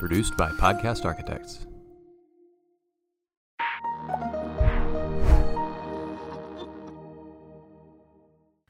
Produced 0.00 0.34
by 0.38 0.48
Podcast 0.52 1.04
Architects. 1.04 1.69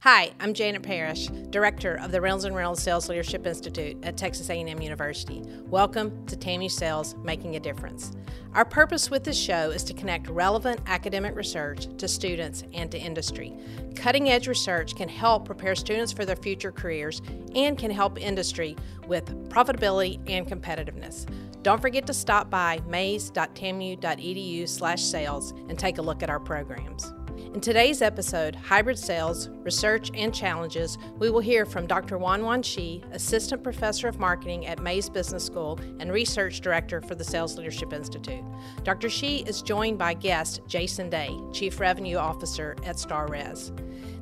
Hi, 0.02 0.30
I'm 0.40 0.54
Janet 0.54 0.82
Parrish, 0.82 1.26
Director 1.26 1.96
of 1.96 2.10
the 2.10 2.22
Reynolds 2.22 2.48
& 2.50 2.50
Reynolds 2.50 2.82
Sales 2.82 3.10
Leadership 3.10 3.46
Institute 3.46 3.98
at 4.02 4.16
Texas 4.16 4.48
A&M 4.48 4.80
University. 4.80 5.42
Welcome 5.66 6.24
to 6.24 6.38
TAMU 6.38 6.70
Sales 6.70 7.16
Making 7.22 7.56
a 7.56 7.60
Difference. 7.60 8.12
Our 8.54 8.64
purpose 8.64 9.10
with 9.10 9.24
this 9.24 9.36
show 9.36 9.68
is 9.68 9.84
to 9.84 9.92
connect 9.92 10.30
relevant 10.30 10.80
academic 10.86 11.36
research 11.36 11.86
to 11.98 12.08
students 12.08 12.64
and 12.72 12.90
to 12.92 12.98
industry. 12.98 13.54
Cutting 13.94 14.30
edge 14.30 14.48
research 14.48 14.96
can 14.96 15.10
help 15.10 15.44
prepare 15.44 15.74
students 15.74 16.12
for 16.12 16.24
their 16.24 16.34
future 16.34 16.72
careers 16.72 17.20
and 17.54 17.76
can 17.76 17.90
help 17.90 18.18
industry 18.18 18.76
with 19.06 19.50
profitability 19.50 20.18
and 20.26 20.48
competitiveness. 20.48 21.26
Don't 21.60 21.82
forget 21.82 22.06
to 22.06 22.14
stop 22.14 22.48
by 22.48 22.80
mays.tamu.edu/sales 22.88 25.50
and 25.50 25.78
take 25.78 25.98
a 25.98 26.02
look 26.02 26.22
at 26.22 26.30
our 26.30 26.40
programs. 26.40 27.12
In 27.52 27.60
today's 27.60 28.00
episode, 28.00 28.54
Hybrid 28.54 28.96
Sales, 28.96 29.48
Research 29.64 30.12
and 30.14 30.32
Challenges, 30.32 30.98
we 31.18 31.30
will 31.30 31.40
hear 31.40 31.66
from 31.66 31.84
Dr. 31.84 32.16
Huanhuan 32.16 32.64
Shi, 32.64 33.02
Assistant 33.10 33.64
Professor 33.64 34.06
of 34.06 34.20
Marketing 34.20 34.66
at 34.66 34.80
Mays 34.80 35.10
Business 35.10 35.46
School 35.46 35.76
and 35.98 36.12
Research 36.12 36.60
Director 36.60 37.00
for 37.00 37.16
the 37.16 37.24
Sales 37.24 37.56
Leadership 37.56 37.92
Institute. 37.92 38.44
Dr. 38.84 39.10
Shi 39.10 39.38
is 39.48 39.62
joined 39.62 39.98
by 39.98 40.14
guest 40.14 40.60
Jason 40.68 41.10
Day, 41.10 41.36
Chief 41.52 41.80
Revenue 41.80 42.18
Officer 42.18 42.76
at 42.84 42.94
StarRez. 42.94 43.76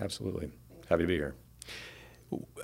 Absolutely. 0.02 0.52
Happy 0.90 1.04
to 1.04 1.08
be 1.08 1.16
here. 1.16 1.36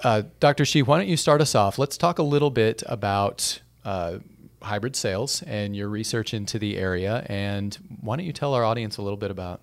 Uh, 0.04 0.24
Dr. 0.40 0.66
Shi, 0.66 0.82
why 0.82 0.98
don't 0.98 1.08
you 1.08 1.18
start 1.18 1.42
us 1.42 1.56
off? 1.56 1.80
Let's 1.80 1.98
talk 1.98 2.20
a 2.20 2.24
little 2.24 2.50
bit 2.50 2.84
about 2.86 3.62
uh, 3.86 4.18
hybrid 4.62 4.96
sales 4.96 5.42
and 5.44 5.76
your 5.76 5.88
research 5.88 6.34
into 6.34 6.60
the 6.60 6.78
area. 6.78 7.26
And 7.28 7.78
why 8.02 8.18
don't 8.18 8.26
you 8.26 8.34
tell 8.34 8.54
our 8.54 8.64
audience 8.64 8.98
a 8.98 9.02
little 9.02 9.18
bit 9.18 9.32
about 9.32 9.62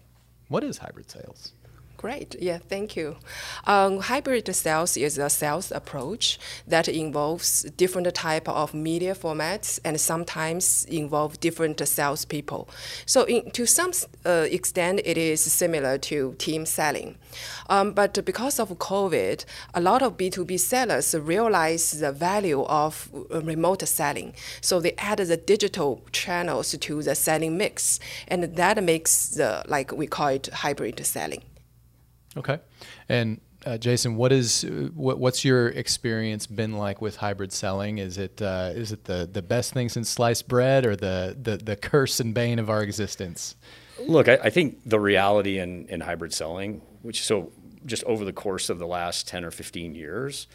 what 0.49 0.65
is 0.65 0.79
hybrid 0.79 1.11
sales? 1.11 1.53
Great. 2.01 2.35
Yeah, 2.41 2.57
thank 2.57 2.97
you. 2.97 3.17
Um, 3.67 3.99
hybrid 4.01 4.57
sales 4.57 4.97
is 4.97 5.19
a 5.19 5.29
sales 5.29 5.71
approach 5.71 6.39
that 6.67 6.89
involves 6.89 7.65
different 7.77 8.15
type 8.15 8.49
of 8.49 8.73
media 8.73 9.15
formats 9.15 9.79
and 9.85 10.01
sometimes 10.01 10.87
involve 10.87 11.39
different 11.41 11.87
salespeople. 11.87 12.71
So, 13.05 13.25
in, 13.25 13.51
to 13.51 13.67
some 13.67 13.93
uh, 14.25 14.47
extent, 14.51 15.03
it 15.05 15.19
is 15.19 15.43
similar 15.43 15.99
to 15.99 16.37
team 16.39 16.65
selling. 16.65 17.19
Um, 17.69 17.93
but 17.93 18.25
because 18.25 18.59
of 18.59 18.71
COVID, 18.71 19.45
a 19.75 19.81
lot 19.83 20.01
of 20.01 20.17
B2B 20.17 20.59
sellers 20.59 21.15
realize 21.15 22.01
the 22.01 22.13
value 22.13 22.63
of 22.63 23.11
uh, 23.13 23.43
remote 23.43 23.87
selling. 23.87 24.33
So 24.63 24.81
they 24.81 24.95
add 24.97 25.19
the 25.19 25.37
digital 25.37 26.01
channels 26.13 26.73
to 26.73 27.03
the 27.03 27.15
selling 27.15 27.59
mix, 27.59 28.01
and 28.27 28.45
that 28.57 28.83
makes 28.83 29.29
the 29.29 29.65
like 29.69 29.93
we 29.93 30.07
call 30.07 30.29
it 30.29 30.47
hybrid 30.47 31.05
selling. 31.05 31.43
Okay. 32.37 32.59
And 33.09 33.41
uh, 33.67 33.77
Jason, 33.77 34.17
what 34.17 34.33
is 34.33 34.65
what, 34.95 35.19
what's 35.19 35.45
your 35.45 35.69
experience 35.69 36.47
been 36.47 36.75
like 36.75 37.03
with 37.03 37.17
hybrid 37.17 37.53
selling? 37.53 37.99
Is 37.99 38.19
it 38.19 38.41
uh, 38.41 38.71
is 38.75 38.93
it 38.93 39.05
the, 39.05 39.29
the 39.31 39.43
best 39.43 39.75
thing 39.75 39.89
since 39.89 40.09
sliced 40.09 40.49
bread, 40.49 40.87
or 40.87 40.97
the, 40.97 41.37
the, 41.41 41.57
the 41.59 41.77
curse 41.77 42.21
and 42.21 42.33
bane 42.33 42.59
of 42.59 42.71
our 42.71 42.83
existence? 42.83 43.57
Look, 44.07 44.29
I, 44.29 44.39
I 44.45 44.51
think 44.51 44.79
the 44.87 44.99
reality 44.99 45.59
in, 45.59 45.87
in 45.89 46.01
hybrid 46.01 46.33
selling, 46.33 46.81
which 47.03 47.23
so 47.23 47.53
just 47.85 48.05
over 48.05 48.25
the 48.25 48.33
course 48.33 48.71
of 48.71 48.79
the 48.79 48.87
last 48.87 49.29
ten 49.29 49.45
or 49.45 49.51
fifteen 49.51 49.95
years, 49.95 50.47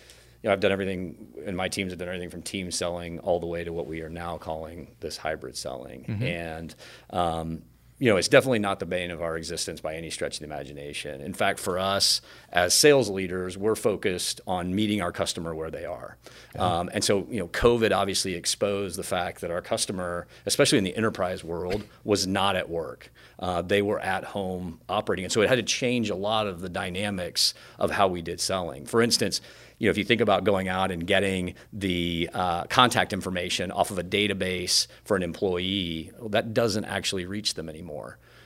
you 0.42 0.48
know, 0.48 0.54
I've 0.54 0.60
done 0.60 0.72
everything, 0.72 1.28
and 1.46 1.56
my 1.56 1.68
teams 1.68 1.92
have 1.92 2.00
done 2.00 2.08
everything 2.08 2.30
from 2.30 2.42
team 2.42 2.72
selling 2.72 3.20
all 3.20 3.40
the 3.40 3.48
way 3.48 3.64
to 3.64 3.72
what 3.72 3.86
we 3.86 4.02
are 4.02 4.10
now 4.10 4.38
calling 4.38 4.96
this 5.00 5.18
hybrid 5.18 5.56
selling, 5.58 6.06
mm-hmm. 6.06 6.24
and 6.24 6.76
um, 7.12 7.62
you 7.98 8.10
know, 8.10 8.18
it's 8.18 8.28
definitely 8.28 8.60
not 8.60 8.80
the 8.80 8.86
bane 8.86 9.10
of 9.10 9.22
our 9.22 9.38
existence 9.38 9.80
by 9.80 9.96
any 9.96 10.10
stretch 10.10 10.36
of 10.36 10.40
the 10.40 10.46
imagination. 10.46 11.22
In 11.22 11.34
fact, 11.34 11.60
for 11.60 11.80
us 11.80 12.20
as 12.52 12.74
sales 12.74 13.10
leaders, 13.10 13.58
we're 13.58 13.76
focused 13.76 14.42
on 14.46 14.76
meeting 14.76 15.02
our 15.02 15.14
customer 15.14 15.56
where 15.56 15.72
they 15.72 15.86
are. 15.86 16.18
Um, 16.60 16.90
and 16.94 17.04
so, 17.04 17.26
you 17.30 17.40
know, 17.40 17.48
COVID 17.48 17.96
obviously 17.96 18.34
exposed 18.34 18.98
the 18.98 19.04
fact 19.04 19.40
that 19.42 19.52
our 19.52 19.62
customer, 19.62 20.28
especially 20.46 20.78
in 20.78 20.84
the 20.84 20.96
enterprise 20.96 21.44
world, 21.44 21.86
was 22.04 22.28
not 22.28 22.58
at 22.58 22.70
work. 22.70 23.12
Uh, 23.40 23.62
they 23.62 23.82
were 23.82 24.00
at 24.00 24.26
home 24.26 24.80
operating. 24.90 25.26
And 25.26 25.32
so 25.32 25.42
it 25.42 25.48
had 25.48 25.56
to 25.56 25.64
change 25.64 26.10
a 26.10 26.16
lot 26.16 26.48
of 26.48 26.60
the 26.60 26.70
dynamics 26.70 27.54
of 27.80 27.92
how 27.92 28.10
we 28.10 28.22
did 28.22 28.42
selling. 28.42 28.86
For 28.86 29.02
instance, 29.02 29.40
you 29.78 29.88
know, 29.88 29.92
if 29.92 29.98
you 29.98 30.06
think 30.06 30.22
about 30.22 30.46
going 30.46 30.70
out 30.70 30.90
and 30.92 31.06
getting 31.06 31.54
the 31.74 32.30
uh, 32.34 32.64
contact 32.66 33.12
information 33.12 33.72
off 33.72 33.92
of 33.92 34.00
a 34.00 34.04
database 34.04 34.88
for 35.04 35.18
an 35.18 35.24
employee, 35.24 36.12
well, 36.18 36.30
that 36.30 36.54
doesn't 36.54 36.86
actually 36.86 37.26
reach 37.26 37.56
them 37.56 37.68
anymore 37.68 37.85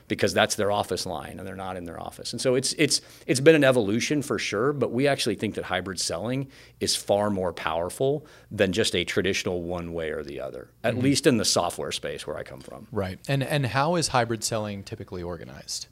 because 0.10 0.34
that's 0.34 0.56
their 0.56 0.72
office 0.72 1.06
line 1.06 1.40
and 1.40 1.48
they're 1.48 1.56
not 1.56 1.78
in 1.78 1.86
their 1.86 2.02
office. 2.02 2.34
And 2.34 2.42
so 2.42 2.56
it's 2.56 2.74
it's 2.74 3.00
it's 3.28 3.40
been 3.40 3.56
an 3.56 3.64
evolution 3.64 4.22
for 4.22 4.38
sure, 4.38 4.74
but 4.74 4.92
we 4.92 5.08
actually 5.08 5.36
think 5.36 5.56
that 5.56 5.66
hybrid 5.66 6.00
selling 6.00 6.48
is 6.82 6.96
far 6.96 7.30
more 7.30 7.54
powerful 7.54 8.26
than 8.52 8.74
just 8.74 8.96
a 8.96 9.06
traditional 9.06 9.62
one 9.62 9.94
way 9.94 10.10
or 10.10 10.24
the 10.24 10.42
other. 10.42 10.72
At 10.84 10.96
mm-hmm. 10.96 11.04
least 11.04 11.28
in 11.28 11.38
the 11.38 11.46
software 11.46 11.94
space 11.94 12.28
where 12.28 12.38
I 12.38 12.44
come 12.44 12.60
from. 12.60 12.88
Right. 12.92 13.20
And 13.30 13.44
and 13.44 13.66
how 13.68 13.96
is 13.96 14.10
hybrid 14.10 14.44
selling 14.44 14.84
typically 14.84 15.24
organized? 15.24 15.88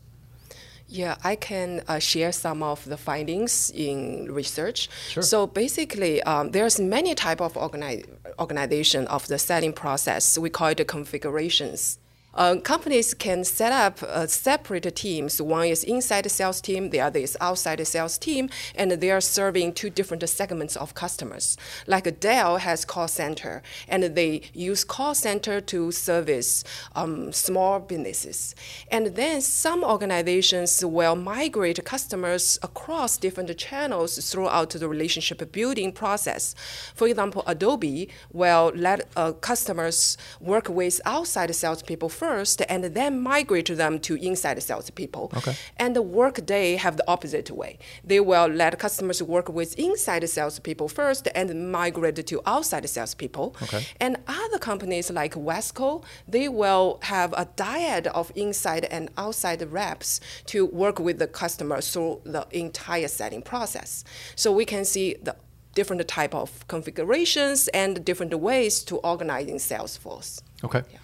Yeah, 0.89 1.17
I 1.21 1.35
can 1.35 1.83
uh, 1.89 1.99
share 1.99 2.31
some 2.31 2.63
of 2.63 2.85
the 2.85 2.95
findings 2.95 3.71
in 3.75 4.31
research. 4.31 4.89
Sure. 5.09 5.21
So 5.21 5.45
basically, 5.45 6.23
um, 6.23 6.51
there's 6.51 6.79
many 6.79 7.13
type 7.13 7.41
of 7.41 7.55
organi- 7.55 8.05
organization 8.39 9.05
of 9.07 9.27
the 9.27 9.37
selling 9.37 9.73
process. 9.73 10.37
We 10.37 10.49
call 10.49 10.69
it 10.69 10.77
the 10.77 10.85
configurations. 10.85 11.99
Uh, 12.33 12.55
companies 12.57 13.15
can 13.15 13.43
set 13.43 13.71
up 13.71 14.03
uh, 14.03 14.27
separate 14.27 14.95
teams. 14.95 15.41
One 15.41 15.65
is 15.65 15.83
inside 15.83 16.25
the 16.25 16.29
sales 16.29 16.61
team, 16.61 16.91
the 16.91 17.01
other 17.01 17.19
is 17.19 17.35
outside 17.41 17.79
the 17.79 17.85
sales 17.85 18.19
team, 18.19 18.49
and 18.75 18.91
they 18.91 19.09
are 19.09 19.21
serving 19.21 19.73
two 19.73 19.89
different 19.89 20.27
segments 20.29 20.75
of 20.75 20.93
customers. 20.93 21.57
Like 21.87 22.19
Dell 22.19 22.57
has 22.57 22.85
call 22.85 23.07
center, 23.07 23.63
and 23.87 24.03
they 24.03 24.43
use 24.53 24.83
call 24.83 25.15
center 25.15 25.59
to 25.61 25.91
service 25.91 26.63
um, 26.95 27.31
small 27.31 27.79
businesses. 27.79 28.53
And 28.91 29.15
then 29.15 29.41
some 29.41 29.83
organizations 29.83 30.85
will 30.85 31.15
migrate 31.15 31.83
customers 31.85 32.59
across 32.61 33.17
different 33.17 33.57
channels 33.57 34.31
throughout 34.31 34.69
the 34.69 34.87
relationship 34.87 35.51
building 35.51 35.91
process. 35.91 36.53
For 36.93 37.07
example, 37.07 37.43
Adobe 37.47 38.09
will 38.31 38.71
let 38.75 39.07
uh, 39.15 39.31
customers 39.31 40.17
work 40.39 40.69
with 40.69 41.01
outside 41.03 41.53
salespeople 41.55 42.09
first 42.09 42.26
first 42.27 42.61
and 42.67 42.83
then 42.97 43.21
migrate 43.21 43.71
them 43.81 43.99
to 44.07 44.13
inside 44.15 44.61
salespeople. 44.61 45.31
Okay. 45.39 45.55
And 45.77 45.95
the 45.95 46.01
Workday 46.01 46.75
have 46.75 46.95
the 46.97 47.07
opposite 47.07 47.49
way. 47.51 47.79
They 48.03 48.19
will 48.19 48.47
let 48.47 48.77
customers 48.79 49.19
work 49.23 49.47
with 49.59 49.69
inside 49.87 50.27
salespeople 50.29 50.89
first 50.89 51.27
and 51.39 51.71
migrate 51.71 52.19
to 52.31 52.41
outside 52.45 52.85
salespeople. 52.89 53.55
Okay. 53.63 53.85
And 53.99 54.17
other 54.27 54.59
companies 54.59 55.09
like 55.09 55.35
Wesco, 55.35 56.03
they 56.27 56.47
will 56.49 56.99
have 57.03 57.29
a 57.33 57.45
dyad 57.45 58.07
of 58.07 58.31
inside 58.35 58.85
and 58.85 59.09
outside 59.17 59.61
reps 59.71 60.19
to 60.51 60.65
work 60.65 60.99
with 60.99 61.17
the 61.19 61.27
customer 61.27 61.79
through 61.81 62.21
the 62.25 62.45
entire 62.51 63.07
selling 63.07 63.41
process. 63.41 64.03
So 64.35 64.51
we 64.51 64.65
can 64.65 64.83
see 64.83 65.15
the 65.27 65.35
different 65.77 66.05
type 66.07 66.33
of 66.33 66.67
configurations 66.67 67.67
and 67.69 68.03
different 68.03 68.33
ways 68.47 68.83
to 68.89 68.97
organize 68.97 69.47
in 69.47 69.57
Salesforce. 69.57 70.41
Okay. 70.63 70.81
Yeah, 70.91 70.99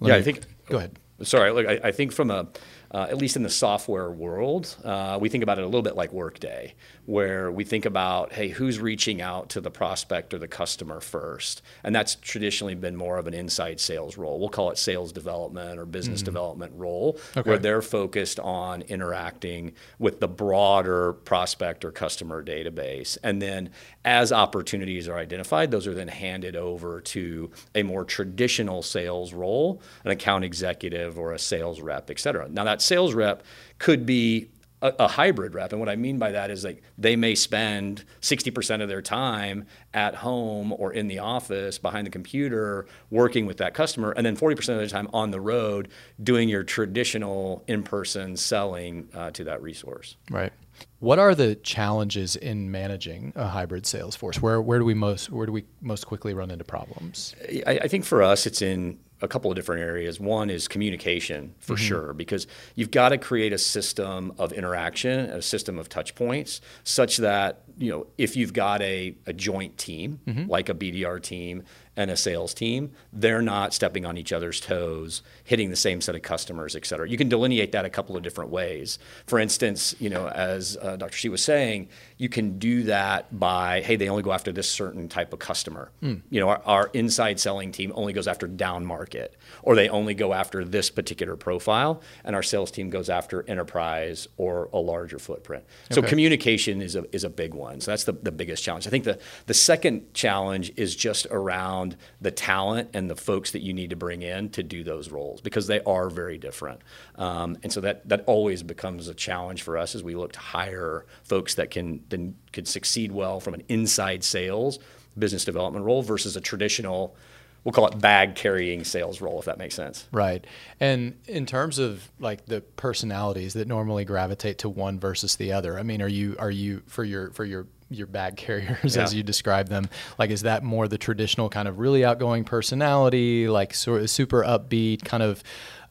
yeah 0.00 0.16
I 0.16 0.22
think 0.22 0.40
Go 0.68 0.78
ahead. 0.78 0.98
Sorry, 1.22 1.50
look, 1.52 1.66
I, 1.66 1.80
I 1.84 1.92
think 1.92 2.12
from 2.12 2.30
a 2.30 2.48
uh, 2.90 3.06
at 3.08 3.18
least 3.18 3.36
in 3.36 3.42
the 3.42 3.50
software 3.50 4.10
world, 4.10 4.76
uh, 4.84 5.18
we 5.20 5.28
think 5.28 5.42
about 5.42 5.58
it 5.58 5.62
a 5.62 5.66
little 5.66 5.82
bit 5.82 5.96
like 5.96 6.12
Workday, 6.12 6.74
where 7.06 7.50
we 7.50 7.64
think 7.64 7.84
about, 7.84 8.32
hey, 8.32 8.48
who's 8.48 8.78
reaching 8.78 9.20
out 9.20 9.48
to 9.50 9.60
the 9.60 9.70
prospect 9.70 10.34
or 10.34 10.38
the 10.38 10.48
customer 10.48 11.00
first? 11.00 11.62
And 11.84 11.94
that's 11.94 12.16
traditionally 12.16 12.74
been 12.74 12.96
more 12.96 13.18
of 13.18 13.26
an 13.26 13.34
inside 13.34 13.80
sales 13.80 14.16
role. 14.16 14.38
We'll 14.38 14.48
call 14.48 14.70
it 14.70 14.78
sales 14.78 15.12
development 15.12 15.78
or 15.78 15.86
business 15.86 16.20
mm-hmm. 16.20 16.26
development 16.26 16.72
role, 16.76 17.18
okay. 17.36 17.48
where 17.48 17.58
they're 17.58 17.82
focused 17.82 18.40
on 18.40 18.82
interacting 18.82 19.72
with 19.98 20.20
the 20.20 20.28
broader 20.28 21.12
prospect 21.12 21.84
or 21.84 21.92
customer 21.92 22.42
database. 22.42 23.18
And 23.22 23.40
then 23.40 23.70
as 24.04 24.32
opportunities 24.32 25.08
are 25.08 25.16
identified, 25.16 25.70
those 25.70 25.86
are 25.86 25.94
then 25.94 26.08
handed 26.08 26.56
over 26.56 27.00
to 27.00 27.50
a 27.74 27.82
more 27.82 28.04
traditional 28.04 28.82
sales 28.82 29.32
role, 29.32 29.82
an 30.04 30.10
account 30.10 30.44
executive 30.44 31.18
or 31.18 31.32
a 31.32 31.38
sales 31.38 31.80
rep, 31.80 32.10
et 32.10 32.18
cetera. 32.18 32.48
Now, 32.48 32.64
that 32.64 32.79
sales 32.82 33.14
rep 33.14 33.42
could 33.78 34.06
be 34.06 34.48
a, 34.82 34.92
a, 35.00 35.08
hybrid 35.08 35.54
rep. 35.54 35.72
And 35.72 35.80
what 35.80 35.88
I 35.88 35.96
mean 35.96 36.18
by 36.18 36.32
that 36.32 36.50
is 36.50 36.64
like 36.64 36.82
they 36.96 37.16
may 37.16 37.34
spend 37.34 38.04
60% 38.20 38.82
of 38.82 38.88
their 38.88 39.02
time 39.02 39.66
at 39.92 40.14
home 40.14 40.72
or 40.72 40.92
in 40.92 41.08
the 41.08 41.18
office 41.18 41.78
behind 41.78 42.06
the 42.06 42.10
computer 42.10 42.86
working 43.10 43.46
with 43.46 43.58
that 43.58 43.74
customer, 43.74 44.12
and 44.12 44.24
then 44.24 44.36
40% 44.36 44.56
of 44.74 44.80
the 44.80 44.88
time 44.88 45.08
on 45.12 45.30
the 45.30 45.40
road 45.40 45.88
doing 46.22 46.48
your 46.48 46.62
traditional 46.62 47.62
in 47.66 47.82
person 47.82 48.36
selling 48.36 49.08
uh, 49.14 49.30
to 49.32 49.44
that 49.44 49.62
resource. 49.62 50.16
Right. 50.30 50.52
What 51.00 51.18
are 51.18 51.34
the 51.34 51.56
challenges 51.56 52.36
in 52.36 52.70
managing 52.70 53.34
a 53.36 53.48
hybrid 53.48 53.84
sales 53.86 54.16
force? 54.16 54.40
Where, 54.40 54.62
where 54.62 54.78
do 54.78 54.84
we 54.84 54.94
most 54.94 55.30
where 55.30 55.44
do 55.44 55.52
we 55.52 55.64
most 55.82 56.06
quickly 56.06 56.32
run 56.32 56.50
into 56.50 56.64
problems? 56.64 57.34
I, 57.66 57.80
I 57.82 57.88
think 57.88 58.04
for 58.04 58.22
us, 58.22 58.46
it's 58.46 58.62
in 58.62 58.98
a 59.22 59.28
couple 59.28 59.50
of 59.50 59.56
different 59.56 59.82
areas. 59.82 60.18
One 60.18 60.50
is 60.50 60.68
communication 60.68 61.54
for 61.58 61.74
mm-hmm. 61.74 61.84
sure, 61.84 62.12
because 62.14 62.46
you've 62.74 62.90
got 62.90 63.10
to 63.10 63.18
create 63.18 63.52
a 63.52 63.58
system 63.58 64.32
of 64.38 64.52
interaction, 64.52 65.18
a 65.30 65.42
system 65.42 65.78
of 65.78 65.88
touch 65.88 66.14
points, 66.14 66.60
such 66.84 67.18
that 67.18 67.62
you 67.78 67.90
know 67.90 68.06
if 68.18 68.36
you've 68.36 68.52
got 68.52 68.82
a, 68.82 69.14
a 69.26 69.32
joint 69.32 69.76
team 69.78 70.20
mm-hmm. 70.26 70.48
like 70.48 70.68
a 70.68 70.74
BDR 70.74 71.22
team 71.22 71.64
and 71.96 72.10
a 72.10 72.16
sales 72.16 72.54
team, 72.54 72.92
they're 73.12 73.42
not 73.42 73.74
stepping 73.74 74.06
on 74.06 74.16
each 74.16 74.32
other's 74.32 74.60
toes, 74.60 75.22
hitting 75.44 75.70
the 75.70 75.76
same 75.76 76.00
set 76.00 76.14
of 76.14 76.22
customers, 76.22 76.74
et 76.74 76.86
cetera. 76.86 77.08
You 77.08 77.18
can 77.18 77.28
delineate 77.28 77.72
that 77.72 77.84
a 77.84 77.90
couple 77.90 78.16
of 78.16 78.22
different 78.22 78.50
ways. 78.50 78.98
For 79.26 79.38
instance, 79.38 79.94
you 79.98 80.08
know, 80.08 80.28
as 80.28 80.78
uh, 80.80 80.96
Dr. 80.96 81.16
Shi 81.16 81.28
was 81.28 81.42
saying, 81.42 81.88
you 82.20 82.28
can 82.28 82.58
do 82.58 82.84
that 82.84 83.38
by, 83.38 83.80
hey, 83.80 83.96
they 83.96 84.08
only 84.08 84.22
go 84.22 84.32
after 84.32 84.52
this 84.52 84.68
certain 84.68 85.08
type 85.08 85.32
of 85.32 85.38
customer. 85.38 85.90
Mm. 86.02 86.22
You 86.30 86.40
know, 86.40 86.48
our, 86.48 86.62
our, 86.64 86.90
inside 86.92 87.40
selling 87.40 87.72
team 87.72 87.92
only 87.94 88.12
goes 88.12 88.28
after 88.28 88.46
down 88.46 88.84
market, 88.84 89.36
or 89.62 89.74
they 89.74 89.88
only 89.88 90.14
go 90.14 90.32
after 90.32 90.64
this 90.64 90.90
particular 90.90 91.36
profile, 91.36 92.02
and 92.24 92.36
our 92.36 92.42
sales 92.42 92.70
team 92.70 92.90
goes 92.90 93.08
after 93.08 93.48
enterprise 93.48 94.28
or 94.36 94.68
a 94.72 94.78
larger 94.78 95.18
footprint. 95.18 95.64
So 95.90 96.02
communication 96.02 96.82
is 96.82 96.96
a, 96.96 97.04
is 97.14 97.24
a 97.24 97.30
big 97.30 97.54
one. 97.54 97.80
So 97.80 97.90
that's 97.90 98.04
the, 98.04 98.12
the 98.12 98.32
biggest 98.32 98.62
challenge. 98.62 98.86
I 98.86 98.90
think 98.90 99.04
the, 99.04 99.18
the 99.46 99.54
second 99.54 100.12
challenge 100.14 100.72
is 100.76 100.94
just 100.94 101.26
around 101.30 101.50
around 101.50 101.96
the 102.20 102.30
talent 102.30 102.90
and 102.94 103.08
the 103.10 103.16
folks 103.16 103.52
that 103.52 103.60
you 103.62 103.72
need 103.72 103.90
to 103.90 103.96
bring 103.96 104.22
in 104.22 104.50
to 104.50 104.62
do 104.62 104.84
those 104.84 105.10
roles 105.10 105.40
because 105.40 105.66
they 105.66 105.80
are 105.82 106.10
very 106.10 106.38
different. 106.38 106.80
Um, 107.16 107.58
and 107.62 107.72
so 107.72 107.80
that 107.80 108.08
that 108.08 108.24
always 108.26 108.62
becomes 108.62 109.08
a 109.08 109.14
challenge 109.14 109.62
for 109.62 109.76
us 109.76 109.94
as 109.94 110.02
we 110.02 110.14
look 110.14 110.32
to 110.32 110.38
hire 110.38 111.06
folks 111.24 111.54
that 111.54 111.70
can 111.70 111.98
then 112.10 112.36
could 112.52 112.68
succeed 112.68 113.12
well 113.12 113.40
from 113.40 113.54
an 113.54 113.62
inside 113.68 114.22
sales 114.22 114.78
business 115.18 115.44
development 115.44 115.84
role 115.84 116.02
versus 116.02 116.36
a 116.36 116.40
traditional 116.40 117.16
we'll 117.64 117.72
call 117.72 117.86
it 117.86 117.98
bag 118.00 118.34
carrying 118.34 118.84
sales 118.84 119.20
role 119.20 119.38
if 119.38 119.44
that 119.44 119.58
makes 119.58 119.74
sense 119.74 120.06
right 120.12 120.46
and 120.78 121.18
in 121.26 121.46
terms 121.46 121.78
of 121.78 122.10
like 122.18 122.46
the 122.46 122.60
personalities 122.60 123.54
that 123.54 123.68
normally 123.68 124.04
gravitate 124.04 124.58
to 124.58 124.68
one 124.68 124.98
versus 124.98 125.36
the 125.36 125.52
other 125.52 125.78
i 125.78 125.82
mean 125.82 126.00
are 126.00 126.08
you 126.08 126.36
are 126.38 126.50
you 126.50 126.82
for 126.86 127.04
your 127.04 127.30
for 127.32 127.44
your 127.44 127.66
your 127.90 128.06
bag 128.06 128.36
carriers 128.36 128.96
yeah. 128.96 129.02
as 129.02 129.12
you 129.12 129.22
describe 129.22 129.68
them 129.68 129.88
like 130.18 130.30
is 130.30 130.42
that 130.42 130.62
more 130.62 130.88
the 130.88 130.98
traditional 130.98 131.48
kind 131.48 131.68
of 131.68 131.78
really 131.78 132.04
outgoing 132.04 132.44
personality 132.44 133.48
like 133.48 133.74
sort 133.74 134.00
of 134.00 134.08
super 134.08 134.42
upbeat 134.42 135.04
kind 135.04 135.22
of 135.22 135.42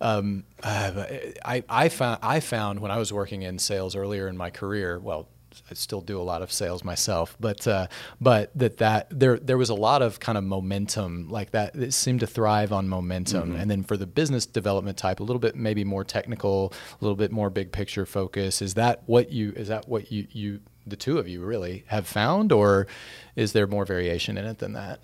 um, 0.01 0.45
uh, 0.63 1.03
I, 1.43 1.61
I 1.67 1.89
found 1.89 2.19
I 2.23 2.39
found 2.39 2.79
when 2.79 2.89
I 2.89 2.97
was 2.97 3.11
working 3.11 3.41
in 3.41 3.59
sales 3.59 3.97
earlier 3.97 4.29
in 4.29 4.37
my 4.37 4.49
career 4.49 4.97
well 4.97 5.27
I 5.69 5.73
still 5.73 6.01
do 6.01 6.19
a 6.19 6.23
lot 6.23 6.41
of 6.41 6.51
sales 6.51 6.83
myself, 6.83 7.35
but 7.39 7.67
uh, 7.67 7.87
but 8.19 8.51
that 8.55 8.77
that 8.77 9.07
there 9.09 9.37
there 9.37 9.57
was 9.57 9.69
a 9.69 9.75
lot 9.75 10.01
of 10.01 10.19
kind 10.19 10.37
of 10.37 10.43
momentum 10.43 11.29
like 11.29 11.51
that. 11.51 11.75
It 11.75 11.93
seemed 11.93 12.21
to 12.21 12.27
thrive 12.27 12.71
on 12.71 12.87
momentum, 12.87 13.51
mm-hmm. 13.51 13.59
and 13.59 13.69
then 13.69 13.83
for 13.83 13.97
the 13.97 14.07
business 14.07 14.45
development 14.45 14.97
type, 14.97 15.19
a 15.19 15.23
little 15.23 15.39
bit 15.39 15.55
maybe 15.55 15.83
more 15.83 16.03
technical, 16.03 16.73
a 16.99 17.03
little 17.03 17.15
bit 17.15 17.31
more 17.31 17.49
big 17.49 17.71
picture 17.71 18.05
focus. 18.05 18.61
Is 18.61 18.75
that 18.75 19.03
what 19.05 19.31
you 19.31 19.53
is 19.55 19.67
that 19.67 19.87
what 19.87 20.11
you 20.11 20.27
you 20.31 20.59
the 20.85 20.95
two 20.95 21.17
of 21.17 21.27
you 21.27 21.41
really 21.41 21.83
have 21.87 22.07
found, 22.07 22.51
or 22.51 22.87
is 23.35 23.53
there 23.53 23.67
more 23.67 23.85
variation 23.85 24.37
in 24.37 24.45
it 24.45 24.59
than 24.59 24.73
that? 24.73 24.99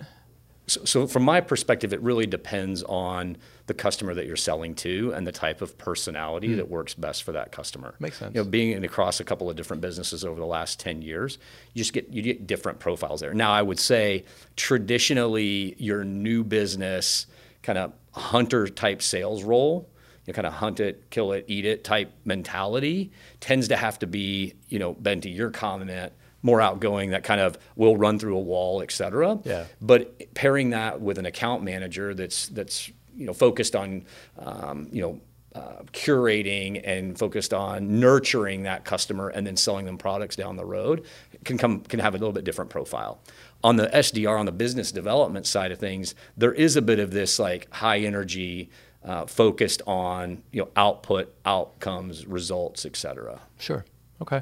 So, 0.68 0.84
so, 0.84 1.08
from 1.08 1.24
my 1.24 1.42
perspective, 1.42 1.94
it 1.94 2.02
really 2.02 2.26
depends 2.26 2.84
on 2.84 3.38
the 3.68 3.74
customer 3.74 4.14
that 4.14 4.28
you're 4.28 4.36
selling 4.36 4.76
to 4.76 5.12
and 5.16 5.26
the 5.26 5.32
type 5.32 5.62
of 5.62 5.78
personality 5.78 6.50
mm. 6.50 6.56
that 6.58 6.70
works 6.70 6.94
best 6.94 7.24
for 7.24 7.32
that 7.32 7.52
customer. 7.52 7.96
Makes 8.00 8.20
sense. 8.20 8.36
You 8.36 8.44
know, 8.44 8.50
being 8.50 8.84
across 8.84 9.20
a 9.20 9.24
couple 9.24 9.50
of 9.50 9.56
different 9.56 9.82
businesses 9.82 10.24
over 10.24 10.40
the 10.40 10.46
last 10.46 10.80
10 10.80 11.02
years, 11.02 11.38
you 11.74 11.80
just 11.80 11.94
get 11.94 12.10
you 12.10 12.22
get 12.22 12.46
different 12.46 12.80
profiles 12.80 13.22
there. 13.22 13.34
Now, 13.34 13.52
I 13.52 13.62
would 13.62 13.80
say 13.80 14.26
traditionally 14.56 15.76
your 15.80 16.04
new 16.04 16.44
business 16.44 17.26
kind 17.64 17.78
of 17.78 17.94
hunter 18.12 18.68
type 18.68 19.02
sales 19.02 19.44
role 19.44 19.90
you 20.26 20.32
know, 20.32 20.36
kind 20.36 20.48
of 20.48 20.54
hunt 20.54 20.80
it, 20.80 21.10
kill 21.10 21.32
it, 21.34 21.46
eat 21.48 21.66
it 21.66 21.84
type 21.84 22.12
mentality 22.24 23.12
tends 23.40 23.68
to 23.68 23.76
have 23.76 24.00
to 24.00 24.08
be, 24.08 24.54
you 24.70 24.80
know, 24.80 24.94
Ben, 24.94 25.22
to 25.22 25.30
your 25.30 25.52
comment, 25.52 26.12
more 26.42 26.62
outgoing, 26.62 27.10
that 27.12 27.24
kind 27.24 27.42
of 27.42 27.58
will 27.76 27.98
run 27.98 28.20
through 28.20 28.38
a 28.38 28.42
wall, 28.42 28.82
et 28.82 28.92
cetera. 28.92 29.40
Yeah. 29.44 29.66
But 29.82 30.34
pairing 30.36 30.72
that 30.72 31.02
with 31.02 31.18
an 31.18 31.26
account 31.26 31.64
manager 31.64 32.14
that's 32.14 32.48
that's 32.50 32.92
you 33.16 33.26
know 33.26 33.34
focused 33.34 33.76
on 33.76 34.06
um, 34.40 34.88
you 34.92 35.02
know 35.02 35.20
uh, 35.56 35.84
curating 35.94 36.82
and 36.84 37.18
focused 37.18 37.54
on 37.54 38.00
nurturing 38.00 38.64
that 38.64 38.84
customer 38.84 39.30
and 39.30 39.48
then 39.48 39.56
selling 39.56 39.86
them 39.86 39.98
products 39.98 40.36
down 40.36 40.58
the 40.58 40.66
road 40.66 41.06
can 41.46 41.58
come 41.58 41.80
can 41.82 42.00
have 42.00 42.14
a 42.14 42.18
little 42.18 42.34
bit 42.34 42.44
different 42.44 42.70
profile. 42.70 43.20
On 43.64 43.78
the 43.78 43.88
SDR, 43.88 44.38
on 44.38 44.46
the 44.46 44.52
business 44.52 44.92
development 44.92 45.48
side 45.48 45.72
of 45.72 45.80
things, 45.80 46.14
there 46.36 46.54
is 46.54 46.76
a 46.76 46.82
bit 46.82 47.00
of 47.00 47.12
this 47.12 47.40
like 47.40 47.72
high 47.74 48.00
energy 48.00 48.70
uh, 49.04 49.26
focused 49.26 49.82
on 49.88 50.44
you 50.52 50.62
know 50.64 50.70
output, 50.76 51.34
outcomes, 51.46 52.26
results, 52.26 52.86
et 52.86 52.96
cetera. 52.96 53.40
Sure. 53.58 53.86
Okay. 54.22 54.42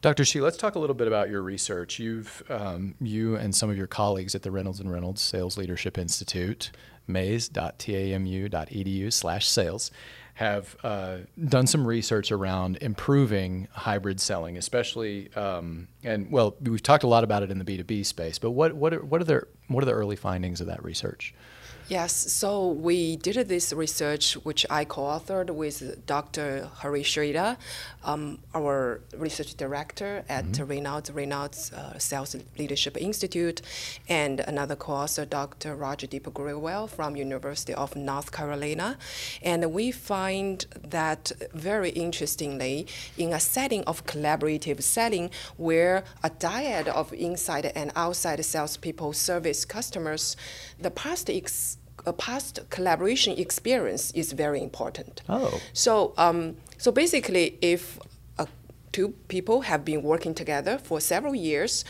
Dr. 0.00 0.24
Shi, 0.24 0.40
let's 0.40 0.56
talk 0.56 0.74
a 0.74 0.78
little 0.78 0.94
bit 0.94 1.06
about 1.06 1.30
your 1.30 1.42
research. 1.42 1.98
You've 1.98 2.42
um, 2.48 2.94
you 3.00 3.36
and 3.36 3.54
some 3.54 3.70
of 3.70 3.76
your 3.76 3.86
colleagues 3.86 4.34
at 4.34 4.42
the 4.42 4.50
Reynolds 4.50 4.80
and 4.80 4.90
Reynolds 4.90 5.22
Sales 5.22 5.56
Leadership 5.56 5.96
Institute, 5.96 6.72
mays.tamu.edu/sales, 7.06 9.90
have 10.34 10.76
uh, 10.82 11.18
done 11.44 11.66
some 11.66 11.86
research 11.86 12.32
around 12.32 12.78
improving 12.80 13.68
hybrid 13.72 14.20
selling, 14.20 14.56
especially 14.56 15.32
um, 15.34 15.88
and 16.02 16.30
well, 16.30 16.56
we've 16.60 16.82
talked 16.82 17.04
a 17.04 17.08
lot 17.08 17.22
about 17.22 17.42
it 17.42 17.50
in 17.50 17.58
the 17.58 17.64
B 17.64 17.76
two 17.76 17.84
B 17.84 18.02
space. 18.02 18.38
But 18.38 18.52
what 18.52 18.74
what 18.74 18.94
are, 18.94 19.04
what 19.04 19.20
are 19.20 19.24
the 19.24 19.46
what 19.68 19.82
are 19.82 19.86
the 19.86 19.92
early 19.92 20.16
findings 20.16 20.60
of 20.60 20.66
that 20.68 20.82
research? 20.82 21.34
Yes, 21.88 22.14
so 22.32 22.68
we 22.68 23.16
did 23.16 23.48
this 23.48 23.72
research, 23.72 24.34
which 24.44 24.64
I 24.70 24.84
co-authored 24.84 25.50
with 25.50 26.06
Dr. 26.06 26.70
Hari 26.76 27.02
Sridhar, 27.02 27.56
um, 28.04 28.38
our 28.54 29.00
research 29.16 29.56
director 29.56 30.24
at 30.28 30.44
mm-hmm. 30.44 30.64
Reynolds, 30.64 31.10
Reynolds 31.10 31.72
uh, 31.72 31.98
Sales 31.98 32.36
Leadership 32.56 32.96
Institute, 32.96 33.62
and 34.08 34.40
another 34.40 34.76
co-author, 34.76 35.26
Dr. 35.26 35.74
Roger 35.74 36.06
Grewal 36.06 36.88
from 36.88 37.16
University 37.16 37.74
of 37.74 37.96
North 37.96 38.30
Carolina. 38.30 38.96
And 39.42 39.72
we 39.72 39.90
find 39.90 40.64
that 40.82 41.32
very 41.52 41.90
interestingly, 41.90 42.86
in 43.18 43.32
a 43.32 43.40
setting 43.40 43.82
of 43.84 44.06
collaborative 44.06 44.82
setting 44.82 45.30
where 45.56 46.04
a 46.22 46.30
dyad 46.30 46.86
of 46.86 47.12
inside 47.12 47.66
and 47.74 47.92
outside 47.96 48.42
salespeople 48.44 49.12
service 49.12 49.64
customers, 49.64 50.36
the 50.78 50.90
past 50.90 51.28
ex- 51.28 51.78
a 52.06 52.12
past 52.12 52.60
collaboration 52.70 53.38
experience 53.38 54.10
is 54.12 54.32
very 54.32 54.60
important. 54.62 55.22
Oh. 55.28 55.60
So, 55.72 56.14
um, 56.16 56.56
so 56.78 56.90
basically, 56.92 57.58
if 57.60 57.98
uh, 58.38 58.46
two 58.92 59.10
people 59.28 59.62
have 59.62 59.84
been 59.84 60.02
working 60.02 60.34
together 60.34 60.78
for 60.78 61.00
several 61.00 61.34
years, 61.34 61.84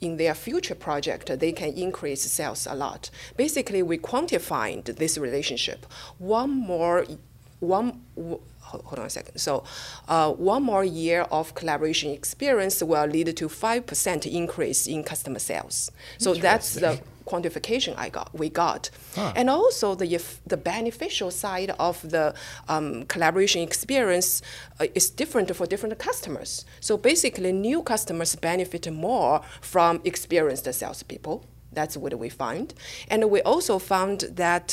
in 0.00 0.16
their 0.16 0.34
future 0.34 0.74
project, 0.74 1.40
they 1.40 1.52
can 1.52 1.72
increase 1.72 2.22
sales 2.22 2.66
a 2.66 2.74
lot. 2.74 3.10
Basically, 3.36 3.82
we 3.82 3.98
quantified 3.98 4.84
this 4.96 5.18
relationship. 5.18 5.86
One 6.18 6.50
more 6.50 7.04
one 7.60 8.00
hold 8.68 8.98
on 8.98 9.06
a 9.06 9.10
second. 9.10 9.38
So, 9.38 9.64
uh, 10.08 10.32
one 10.32 10.62
more 10.62 10.84
year 10.84 11.22
of 11.30 11.54
collaboration 11.54 12.10
experience 12.10 12.82
will 12.82 13.06
lead 13.06 13.36
to 13.36 13.48
five 13.48 13.86
percent 13.86 14.26
increase 14.26 14.86
in 14.86 15.02
customer 15.04 15.38
sales. 15.38 15.90
So 16.18 16.34
that's 16.34 16.74
the 16.74 17.00
quantification 17.26 17.94
I 17.96 18.08
got. 18.08 18.30
We 18.34 18.48
got, 18.48 18.90
huh. 19.14 19.32
and 19.36 19.50
also 19.50 19.94
the 19.94 20.06
the 20.46 20.56
beneficial 20.56 21.30
side 21.30 21.70
of 21.78 22.08
the 22.08 22.34
um, 22.68 23.04
collaboration 23.04 23.62
experience 23.62 24.42
uh, 24.80 24.86
is 24.94 25.10
different 25.10 25.54
for 25.54 25.66
different 25.66 25.98
customers. 25.98 26.64
So 26.80 26.96
basically, 26.96 27.52
new 27.52 27.82
customers 27.82 28.36
benefit 28.36 28.90
more 28.92 29.40
from 29.60 30.00
experienced 30.04 30.72
salespeople. 30.72 31.44
That's 31.78 31.96
what 31.96 32.12
we 32.24 32.28
found, 32.44 32.68
and 33.10 33.20
we 33.34 33.40
also 33.42 33.78
found 33.78 34.18
that. 34.44 34.68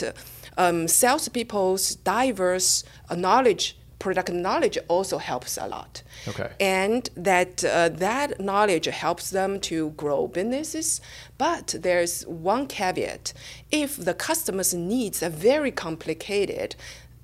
Um, 0.57 0.88
salespeople's 0.88 1.95
diverse 1.95 2.85
uh, 3.09 3.15
knowledge 3.15 3.75
product 4.05 4.31
knowledge 4.31 4.77
also 4.88 5.17
helps 5.17 5.57
a 5.57 5.67
lot. 5.67 6.03
Okay. 6.27 6.50
And 6.59 7.09
that 7.29 7.63
uh, 7.63 7.89
that 7.89 8.39
knowledge 8.39 8.85
helps 8.85 9.29
them 9.29 9.59
to 9.62 9.77
grow 9.91 10.27
businesses. 10.27 11.01
But 11.38 11.75
there's 11.85 12.25
one 12.27 12.67
caveat: 12.67 13.33
if 13.71 13.97
the 13.97 14.13
customer's 14.13 14.74
needs 14.74 15.24
are 15.24 15.35
very 15.51 15.71
complicated, 15.71 16.75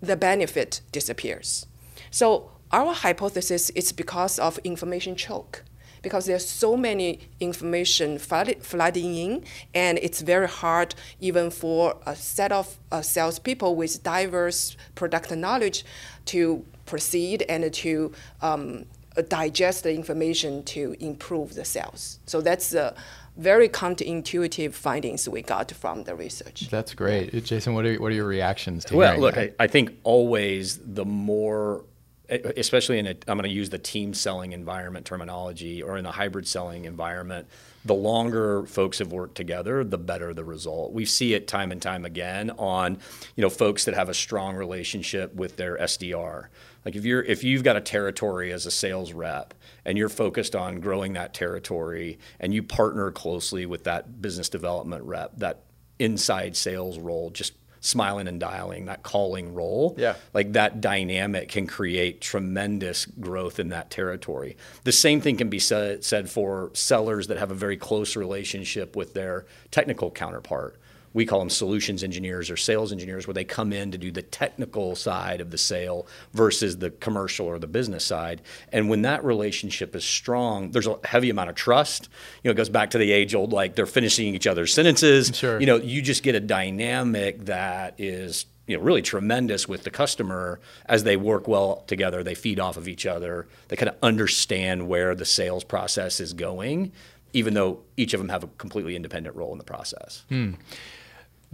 the 0.02 0.16
benefit 0.16 0.82
disappears. 0.92 1.66
So 2.10 2.52
our 2.72 2.94
hypothesis 2.94 3.70
is 3.72 3.92
because 3.92 4.40
of 4.40 4.58
information 4.64 5.16
choke 5.16 5.64
because 6.02 6.26
there's 6.26 6.48
so 6.48 6.76
many 6.76 7.20
information 7.40 8.18
flooding 8.18 9.16
in, 9.16 9.44
and 9.74 10.00
it's 10.00 10.22
very 10.22 10.48
hard 10.48 10.96
even 11.20 11.52
for 11.52 11.98
a 12.06 12.16
set 12.16 12.52
of 12.52 12.78
uh, 12.92 13.02
salespeople 13.02 13.76
with 13.76 14.02
diverse 14.04 14.76
product 14.96 15.36
knowledge 15.36 15.86
to 16.26 16.66
proceed 16.86 17.44
and 17.48 17.74
to 17.74 18.12
um, 18.42 18.86
digest 19.30 19.84
the 19.84 19.94
information 19.94 20.64
to 20.64 20.96
improve 21.00 21.54
the 21.56 21.66
sales. 21.66 22.20
So 22.26 22.42
that's 22.42 22.72
the 22.72 22.94
very 23.38 23.70
counterintuitive 23.70 24.74
findings 24.74 25.28
we 25.28 25.42
got 25.42 25.72
from 25.72 26.04
the 26.04 26.16
research. 26.16 26.70
That's 26.70 26.94
great. 26.94 27.44
Jason, 27.46 27.74
what 27.74 27.86
are, 27.86 27.96
what 27.96 28.12
are 28.12 28.16
your 28.16 28.28
reactions 28.28 28.86
to 28.86 28.96
Well, 28.96 29.18
look, 29.20 29.38
I, 29.38 29.52
I, 29.60 29.68
think 29.68 29.98
always 30.04 30.80
the 30.80 31.06
more 31.06 31.84
especially 32.32 32.98
in 33.00 33.08
a, 33.08 33.16
I'm 33.28 33.38
going 33.38 33.44
to 33.44 33.50
use 33.50 33.70
the 33.70 33.78
team 33.78 34.14
selling 34.14 34.54
environment 34.54 35.06
terminology 35.06 35.84
or 35.84 35.98
in 35.98 36.04
the 36.04 36.12
hybrid 36.12 36.48
selling 36.48 36.86
environment, 36.86 37.48
the 37.84 37.94
longer 37.94 38.66
folks 38.66 39.00
have 39.00 39.12
worked 39.12 39.36
together, 39.36 39.84
the 39.84 39.98
better 39.98 40.34
the 40.34 40.44
result. 40.44 40.94
We 40.94 41.06
see 41.06 41.34
it 41.34 41.48
time 41.48 41.72
and 41.72 41.82
time 41.82 42.06
again 42.06 42.52
on, 42.52 43.00
you 43.36 43.42
know, 43.42 43.50
folks 43.50 43.86
that 43.86 43.96
have 43.96 44.08
a 44.08 44.14
strong 44.14 44.56
relationship 44.56 45.36
with 45.36 45.58
their 45.58 45.78
SDR. 45.78 46.48
Like 46.86 46.96
if 46.96 47.06
you're 47.06 47.22
if 47.22 47.44
you've 47.44 47.64
got 47.64 47.76
a 47.76 47.82
territory 47.82 48.52
as 48.52 48.66
a 48.66 48.72
sales 48.72 49.14
rep 49.14 49.54
and 49.86 49.98
you're 49.98 50.10
focused 50.10 50.56
on 50.56 50.80
growing 50.80 51.14
that 51.14 51.34
territory 51.34 52.18
and 52.40 52.54
you 52.54 52.64
partner 52.64 53.12
closely 53.12 53.66
with 53.66 53.84
that 53.84 54.22
business 54.22 54.50
development 54.50 55.04
rep, 55.04 55.32
that 55.38 55.64
inside 56.00 56.56
sales 56.56 56.98
role 56.98 57.30
just 57.30 57.54
smiling 57.82 58.28
and 58.28 58.40
dialing, 58.40 58.86
that 58.86 59.04
calling 59.04 59.54
role. 59.54 59.96
Yeah. 59.98 60.16
Like 60.34 60.54
that 60.54 60.80
dynamic 60.80 61.50
can 61.50 61.68
create 61.68 62.22
tremendous 62.22 63.06
growth 63.06 63.60
in 63.60 63.70
that 63.70 63.90
territory. 63.90 64.56
The 64.84 64.92
same 64.92 65.20
thing 65.20 65.36
can 65.36 65.50
be 65.50 65.60
said, 65.60 66.04
said 66.06 66.30
for 66.30 66.70
sellers 66.74 67.28
that 67.28 67.38
have 67.38 67.52
a 67.52 67.56
very 67.56 67.78
close 67.78 68.16
relationship 68.16 68.96
with 68.96 69.14
their 69.14 69.46
technical 69.72 70.12
counterpart 70.12 70.80
we 71.14 71.26
call 71.26 71.40
them 71.40 71.50
solutions 71.50 72.04
engineers 72.04 72.50
or 72.50 72.58
sales 72.58 72.92
engineers, 72.92 73.28
where 73.28 73.34
they 73.34 73.44
come 73.44 73.74
in 73.74 73.92
to 73.92 73.98
do 73.98 74.12
the 74.12 74.22
technical 74.22 74.96
side 74.96 75.42
of 75.42 75.52
the 75.52 75.58
sale 75.58 76.08
versus 76.34 76.78
the 76.78 76.90
commercial 76.90 77.46
or 77.46 77.60
the 77.60 77.68
business 77.68 78.06
side. 78.06 78.42
And 78.72 78.90
when 78.90 79.02
that 79.04 79.24
relationship 79.24 79.96
is 79.96 80.04
strong, 80.04 80.72
there's 80.72 80.88
a 80.88 80.98
heavy 81.04 81.30
amount 81.30 81.50
of 81.50 81.56
trust. 81.56 82.10
You 82.44 82.50
know, 82.50 82.52
it 82.52 82.58
goes 82.58 82.70
back 82.70 82.92
to 82.92 82.98
the 82.98 83.12
age 83.12 83.36
old 83.36 83.54
like 83.54 83.76
they're 83.76 83.86
finishing 83.86 84.34
each 84.36 84.48
other's 84.48 84.74
sentences. 84.74 85.32
Sure. 85.34 85.60
You 85.60 85.66
know, 85.66 85.78
you 85.78 86.02
just 86.02 86.24
get 86.24 86.36
a 86.36 86.40
dynamic 86.40 87.46
that 87.46 87.96
is 87.98 88.46
you 88.68 88.78
know 88.78 88.84
really 88.84 89.02
tremendous 89.02 89.68
with 89.68 89.84
the 89.84 89.90
customer 89.90 90.60
as 90.86 91.04
they 91.04 91.18
work 91.18 91.48
well 91.48 91.84
together 91.88 92.24
they 92.24 92.36
feed 92.36 92.60
off 92.60 92.78
of 92.78 92.88
each 92.88 93.06
other 93.06 93.48
they 93.68 93.76
kind 93.76 93.90
of 93.90 93.96
understand 94.02 94.88
where 94.88 95.14
the 95.14 95.26
sales 95.26 95.64
process 95.64 96.20
is 96.20 96.34
going 96.34 96.92
even 97.34 97.54
though 97.54 97.82
each 97.98 98.14
of 98.14 98.20
them 98.20 98.30
have 98.30 98.44
a 98.44 98.48
completely 98.58 98.96
independent 98.96 99.36
role 99.36 99.52
in 99.52 99.58
the 99.58 99.64
process 99.64 100.24
hmm. 100.30 100.54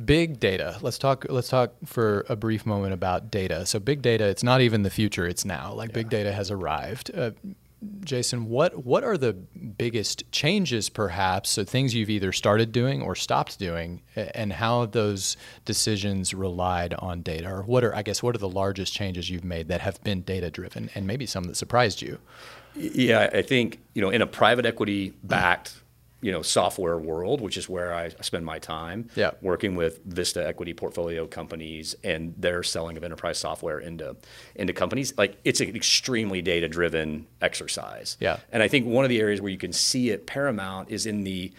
Big 0.03 0.39
data. 0.39 0.77
Let's 0.81 0.99
talk. 0.99 1.25
Let's 1.27 1.49
talk 1.49 1.73
for 1.85 2.25
a 2.29 2.35
brief 2.35 2.65
moment 2.65 2.93
about 2.93 3.31
data. 3.31 3.65
So 3.65 3.79
big 3.79 4.01
data. 4.01 4.25
It's 4.27 4.43
not 4.43 4.61
even 4.61 4.83
the 4.83 4.91
future. 4.91 5.25
It's 5.25 5.43
now. 5.43 5.73
Like 5.73 5.89
yeah. 5.89 5.95
big 5.95 6.09
data 6.09 6.31
has 6.31 6.51
arrived. 6.51 7.09
Uh, 7.15 7.31
Jason, 8.03 8.49
what 8.49 8.85
what 8.85 9.03
are 9.03 9.17
the 9.17 9.33
biggest 9.33 10.31
changes, 10.31 10.89
perhaps, 10.89 11.51
so 11.51 11.63
things 11.63 11.93
you've 11.93 12.09
either 12.09 12.31
started 12.31 12.71
doing 12.71 13.01
or 13.01 13.15
stopped 13.15 13.59
doing, 13.59 14.01
and 14.15 14.53
how 14.53 14.87
those 14.87 15.37
decisions 15.63 16.33
relied 16.33 16.95
on 16.95 17.21
data, 17.21 17.47
or 17.47 17.61
what 17.63 17.83
are 17.83 17.95
I 17.95 18.01
guess 18.01 18.23
what 18.23 18.35
are 18.35 18.39
the 18.39 18.49
largest 18.49 18.93
changes 18.93 19.29
you've 19.29 19.43
made 19.43 19.67
that 19.67 19.81
have 19.81 20.03
been 20.03 20.21
data 20.21 20.49
driven, 20.49 20.89
and 20.95 21.05
maybe 21.05 21.27
some 21.27 21.43
that 21.45 21.55
surprised 21.55 22.01
you? 22.01 22.17
Yeah, 22.75 23.29
I 23.31 23.43
think 23.43 23.79
you 23.93 24.01
know 24.01 24.09
in 24.09 24.23
a 24.23 24.27
private 24.27 24.65
equity 24.65 25.13
backed 25.23 25.75
you 26.21 26.31
know 26.31 26.41
software 26.41 26.97
world, 26.97 27.41
which 27.41 27.57
is 27.57 27.69
where 27.69 27.93
I 27.93 28.09
spend 28.21 28.45
my 28.45 28.59
time, 28.59 29.09
yeah. 29.15 29.31
working 29.41 29.75
with 29.75 30.03
Vista 30.03 30.45
equity 30.45 30.73
portfolio 30.73 31.27
companies 31.27 31.95
and 32.03 32.33
their 32.37 32.63
selling 32.63 32.97
of 32.97 33.03
enterprise 33.03 33.37
software 33.37 33.79
into 33.79 34.15
into 34.55 34.73
companies. 34.73 35.13
Like 35.17 35.37
it's 35.43 35.61
an 35.61 35.75
extremely 35.75 36.41
data 36.41 36.67
driven 36.67 37.27
exercise. 37.41 38.17
Yeah. 38.19 38.37
And 38.51 38.63
I 38.63 38.67
think 38.67 38.87
one 38.87 39.05
of 39.05 39.09
the 39.09 39.19
areas 39.19 39.41
where 39.41 39.51
you 39.51 39.57
can 39.57 39.73
see 39.73 40.09
it 40.09 40.25
paramount 40.25 40.89
is 40.89 41.05
in 41.05 41.23
the 41.23 41.53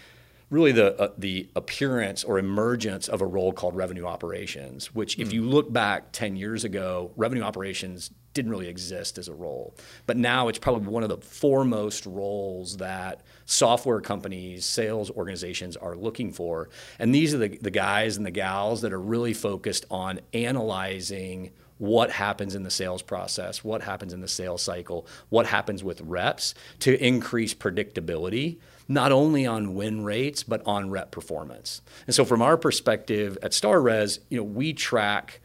really 0.50 0.72
the 0.72 1.00
uh, 1.00 1.12
the 1.16 1.48
appearance 1.54 2.24
or 2.24 2.38
emergence 2.38 3.08
of 3.08 3.20
a 3.20 3.26
role 3.26 3.52
called 3.52 3.76
revenue 3.76 4.06
operations, 4.06 4.94
which 4.94 5.18
if 5.18 5.28
mm. 5.28 5.34
you 5.34 5.44
look 5.44 5.72
back 5.72 6.10
10 6.12 6.36
years 6.36 6.64
ago, 6.64 7.12
revenue 7.16 7.42
operations 7.42 8.10
didn't 8.38 8.52
really 8.52 8.68
exist 8.68 9.18
as 9.18 9.26
a 9.26 9.34
role. 9.34 9.74
But 10.06 10.16
now 10.16 10.46
it's 10.46 10.60
probably 10.60 10.86
one 10.86 11.02
of 11.02 11.08
the 11.08 11.16
foremost 11.16 12.06
roles 12.06 12.76
that 12.76 13.22
software 13.46 14.00
companies, 14.00 14.64
sales 14.64 15.10
organizations 15.10 15.76
are 15.76 15.96
looking 15.96 16.32
for. 16.32 16.68
And 17.00 17.12
these 17.12 17.34
are 17.34 17.38
the, 17.38 17.48
the 17.48 17.72
guys 17.72 18.16
and 18.16 18.24
the 18.24 18.30
gals 18.30 18.82
that 18.82 18.92
are 18.92 19.00
really 19.00 19.34
focused 19.34 19.86
on 19.90 20.20
analyzing 20.32 21.50
what 21.78 22.12
happens 22.12 22.54
in 22.54 22.62
the 22.62 22.70
sales 22.70 23.02
process, 23.02 23.64
what 23.64 23.82
happens 23.82 24.12
in 24.12 24.20
the 24.20 24.28
sales 24.28 24.62
cycle, 24.62 25.04
what 25.30 25.46
happens 25.46 25.82
with 25.82 26.00
reps 26.02 26.54
to 26.78 27.04
increase 27.04 27.54
predictability, 27.54 28.58
not 28.86 29.10
only 29.10 29.46
on 29.46 29.74
win 29.74 30.04
rates, 30.04 30.44
but 30.44 30.62
on 30.64 30.90
rep 30.90 31.10
performance. 31.10 31.82
And 32.06 32.14
so 32.14 32.24
from 32.24 32.40
our 32.40 32.56
perspective 32.56 33.36
at 33.42 33.50
StarRez, 33.50 34.20
you 34.28 34.38
know, 34.38 34.44
we 34.44 34.72
track 34.72 35.40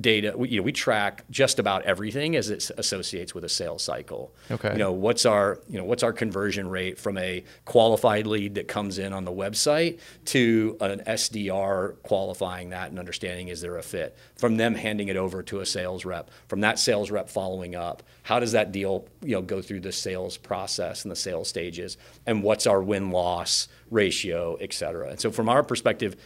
data. 0.00 0.34
We, 0.36 0.50
you 0.50 0.56
know, 0.58 0.62
we 0.62 0.72
track 0.72 1.24
just 1.30 1.58
about 1.58 1.82
everything 1.82 2.36
as 2.36 2.50
it 2.50 2.70
associates 2.76 3.34
with 3.34 3.44
a 3.44 3.48
sales 3.48 3.82
cycle. 3.82 4.34
Okay. 4.50 4.72
You 4.72 4.78
know, 4.78 4.92
what's 4.92 5.26
our 5.26 5.60
you 5.68 5.78
know 5.78 5.84
what's 5.84 6.02
our 6.02 6.12
conversion 6.12 6.68
rate 6.68 6.98
from 6.98 7.18
a 7.18 7.44
qualified 7.64 8.26
lead 8.26 8.54
that 8.56 8.68
comes 8.68 8.98
in 8.98 9.12
on 9.12 9.24
the 9.24 9.32
website 9.32 9.98
to 10.26 10.76
an 10.80 11.00
SDR 11.00 12.00
qualifying 12.02 12.70
that 12.70 12.90
and 12.90 12.98
understanding 12.98 13.48
is 13.48 13.60
there 13.60 13.76
a 13.76 13.82
fit 13.82 14.16
from 14.36 14.56
them 14.56 14.74
handing 14.74 15.08
it 15.08 15.16
over 15.16 15.42
to 15.44 15.60
a 15.60 15.66
sales 15.66 16.04
rep 16.04 16.30
from 16.48 16.60
that 16.60 16.78
sales 16.78 17.10
rep 17.10 17.28
following 17.28 17.74
up. 17.74 18.02
How 18.22 18.40
does 18.40 18.52
that 18.52 18.72
deal 18.72 19.06
you 19.22 19.34
know 19.34 19.42
go 19.42 19.62
through 19.62 19.80
the 19.80 19.92
sales 19.92 20.36
process 20.36 21.04
and 21.04 21.12
the 21.12 21.16
sales 21.16 21.48
stages 21.48 21.96
and 22.26 22.42
what's 22.42 22.66
our 22.66 22.82
win 22.82 23.10
loss 23.10 23.68
ratio, 23.90 24.56
et 24.60 24.72
cetera. 24.72 25.10
And 25.10 25.20
so 25.20 25.30
from 25.30 25.48
our 25.48 25.62
perspective, 25.62 26.16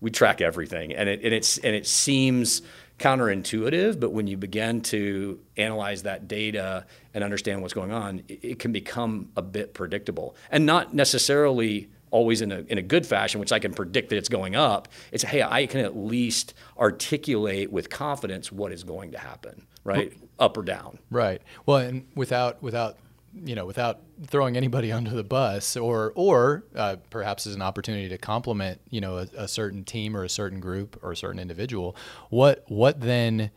we 0.00 0.10
track 0.10 0.40
everything 0.40 0.92
and 0.92 1.08
it 1.08 1.22
and 1.22 1.32
it's 1.32 1.56
and 1.58 1.74
it 1.74 1.86
seems 1.86 2.60
counterintuitive, 2.98 3.98
but 3.98 4.12
when 4.12 4.26
you 4.26 4.36
begin 4.36 4.80
to 4.80 5.40
analyze 5.56 6.04
that 6.04 6.28
data 6.28 6.86
and 7.12 7.24
understand 7.24 7.60
what's 7.60 7.74
going 7.74 7.92
on, 7.92 8.22
it, 8.28 8.58
can 8.58 8.72
become 8.72 9.30
a 9.36 9.42
bit 9.42 9.74
predictable 9.74 10.36
and 10.50 10.64
not 10.64 10.94
necessarily 10.94 11.88
always 12.10 12.40
in 12.40 12.52
a, 12.52 12.60
in 12.68 12.78
a 12.78 12.82
good 12.82 13.04
fashion, 13.04 13.40
which 13.40 13.50
I 13.50 13.58
can 13.58 13.74
predict 13.74 14.10
that 14.10 14.16
it's 14.16 14.28
going 14.28 14.54
up. 14.54 14.86
It's, 15.10 15.24
hey, 15.24 15.42
I 15.42 15.66
can 15.66 15.80
at 15.80 15.96
least 15.96 16.54
articulate 16.78 17.72
with 17.72 17.90
confidence 17.90 18.52
what 18.52 18.70
is 18.70 18.84
going 18.84 19.10
to 19.12 19.18
happen, 19.18 19.66
right? 19.82 20.12
Up 20.38 20.56
or 20.56 20.62
down. 20.62 21.00
Right. 21.10 21.42
Well, 21.66 21.78
and 21.78 22.06
without, 22.14 22.62
without 22.62 22.98
you 23.44 23.54
know, 23.54 23.66
without 23.66 24.00
throwing 24.26 24.56
anybody 24.56 24.92
under 24.98 25.10
the 25.10 25.24
bus, 25.24 25.76
or 25.76 26.12
or 26.14 26.64
uh, 26.74 26.96
perhaps 27.10 27.46
as 27.46 27.54
an 27.54 27.62
opportunity 27.62 28.08
to 28.08 28.18
compliment, 28.18 28.80
you 28.90 29.00
know, 29.00 29.18
a, 29.18 29.28
a, 29.36 29.48
certain 29.48 29.84
team 29.84 30.16
or 30.16 30.24
a 30.24 30.28
certain 30.28 30.60
group 30.60 30.98
or 31.02 31.12
a 31.12 31.16
certain 31.16 31.40
individual. 31.40 31.96
What 32.30 32.64
what 32.68 33.00
then, 33.00 33.50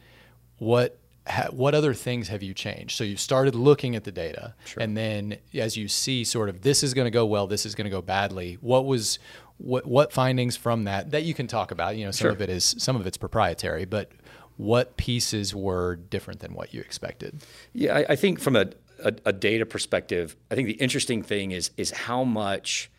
what 0.58 1.00
ha, 1.28 1.48
what 1.52 1.76
other 1.76 1.94
things 1.94 2.28
have 2.30 2.44
you 2.44 2.54
changed? 2.54 2.98
So 2.98 3.04
you 3.04 3.18
started 3.18 3.56
looking 3.56 3.96
at 3.96 4.04
the 4.04 4.12
data, 4.12 4.56
sure. 4.66 4.82
and 4.82 4.98
then 4.98 5.38
as 5.54 5.78
you 5.78 5.88
see, 5.88 6.24
sort 6.24 6.50
of, 6.50 6.62
this 6.62 6.84
is 6.84 6.94
going 6.94 7.06
to 7.06 7.12
go 7.12 7.26
well, 7.26 7.48
this 7.48 7.66
is 7.66 7.76
going 7.76 7.86
to 7.86 7.92
go 7.92 8.02
badly. 8.02 8.58
What 8.62 8.86
was 8.86 9.20
what 9.58 9.86
what 9.86 10.14
findings 10.14 10.56
from 10.56 10.84
that 10.84 11.12
that 11.12 11.24
you 11.24 11.34
can 11.34 11.48
talk 11.48 11.72
about? 11.72 11.98
You 11.98 12.06
know, 12.06 12.12
some 12.12 12.26
sure. 12.26 12.32
of 12.32 12.42
it 12.42 12.50
is 12.50 12.76
some 12.78 12.96
of 12.96 13.06
it's 13.06 13.18
proprietary, 13.18 13.86
but 13.86 14.12
what 14.58 14.98
pieces 14.98 15.54
were 15.54 15.96
different 15.96 16.40
than 16.40 16.54
what 16.54 16.74
you 16.74 16.82
expected? 16.82 17.44
Yeah, 17.74 17.96
I, 17.98 18.06
I 18.10 18.16
think 18.16 18.40
from 18.40 18.56
a, 18.56 18.66
a, 19.04 19.14
a, 19.26 19.34
data 19.34 19.66
perspective, 19.66 20.36
I 20.52 20.56
think 20.56 20.68
the 20.68 20.74
interesting 20.74 21.24
thing 21.24 21.52
is 21.52 21.72
is 21.78 21.92
how 21.92 22.24
much 22.24 22.90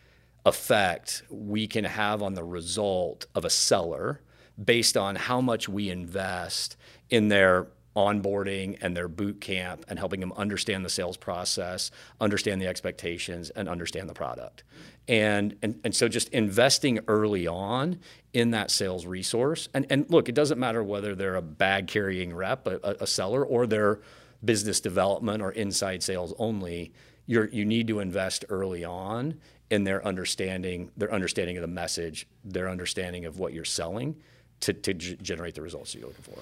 effect 0.45 1.23
we 1.29 1.67
can 1.67 1.83
have 1.83 2.21
on 2.21 2.33
the 2.33 2.43
result 2.43 3.25
of 3.35 3.45
a 3.45 3.49
seller 3.49 4.21
based 4.63 4.97
on 4.97 5.15
how 5.15 5.41
much 5.41 5.69
we 5.69 5.89
invest 5.89 6.75
in 7.09 7.27
their 7.27 7.67
onboarding 7.95 8.77
and 8.81 8.95
their 8.95 9.07
boot 9.07 9.41
camp 9.41 9.83
and 9.89 9.99
helping 9.99 10.19
them 10.19 10.31
understand 10.33 10.85
the 10.85 10.89
sales 10.89 11.17
process, 11.17 11.91
understand 12.21 12.61
the 12.61 12.67
expectations, 12.67 13.49
and 13.51 13.67
understand 13.67 14.09
the 14.09 14.13
product. 14.13 14.63
And, 15.07 15.55
and, 15.61 15.79
and 15.83 15.95
so 15.95 16.07
just 16.07 16.29
investing 16.29 16.99
early 17.07 17.47
on 17.47 17.99
in 18.31 18.51
that 18.51 18.69
sales 18.69 19.05
resource. 19.05 19.67
And, 19.73 19.87
and 19.89 20.05
look, 20.09 20.29
it 20.29 20.35
doesn't 20.35 20.59
matter 20.59 20.83
whether 20.83 21.15
they're 21.15 21.35
a 21.35 21.41
bag 21.41 21.87
carrying 21.87 22.33
rep, 22.33 22.67
a, 22.67 22.79
a 23.01 23.07
seller, 23.07 23.43
or 23.43 23.65
they're 23.65 23.99
business 24.43 24.79
development 24.79 25.41
or 25.41 25.51
inside 25.51 26.03
sales 26.03 26.33
only. 26.37 26.91
You're, 27.25 27.47
you 27.49 27.65
need 27.65 27.87
to 27.87 27.99
invest 27.99 28.45
early 28.49 28.83
on 28.83 29.39
in 29.69 29.83
their 29.83 30.05
understanding, 30.05 30.91
their 30.97 31.13
understanding 31.13 31.57
of 31.57 31.61
the 31.61 31.67
message, 31.67 32.27
their 32.43 32.69
understanding 32.69 33.25
of 33.25 33.37
what 33.37 33.53
you're 33.53 33.65
selling 33.65 34.15
to, 34.61 34.73
to 34.73 34.93
g- 34.93 35.17
generate 35.21 35.55
the 35.55 35.61
results 35.61 35.93
you're 35.93 36.07
looking 36.07 36.23
for. 36.23 36.39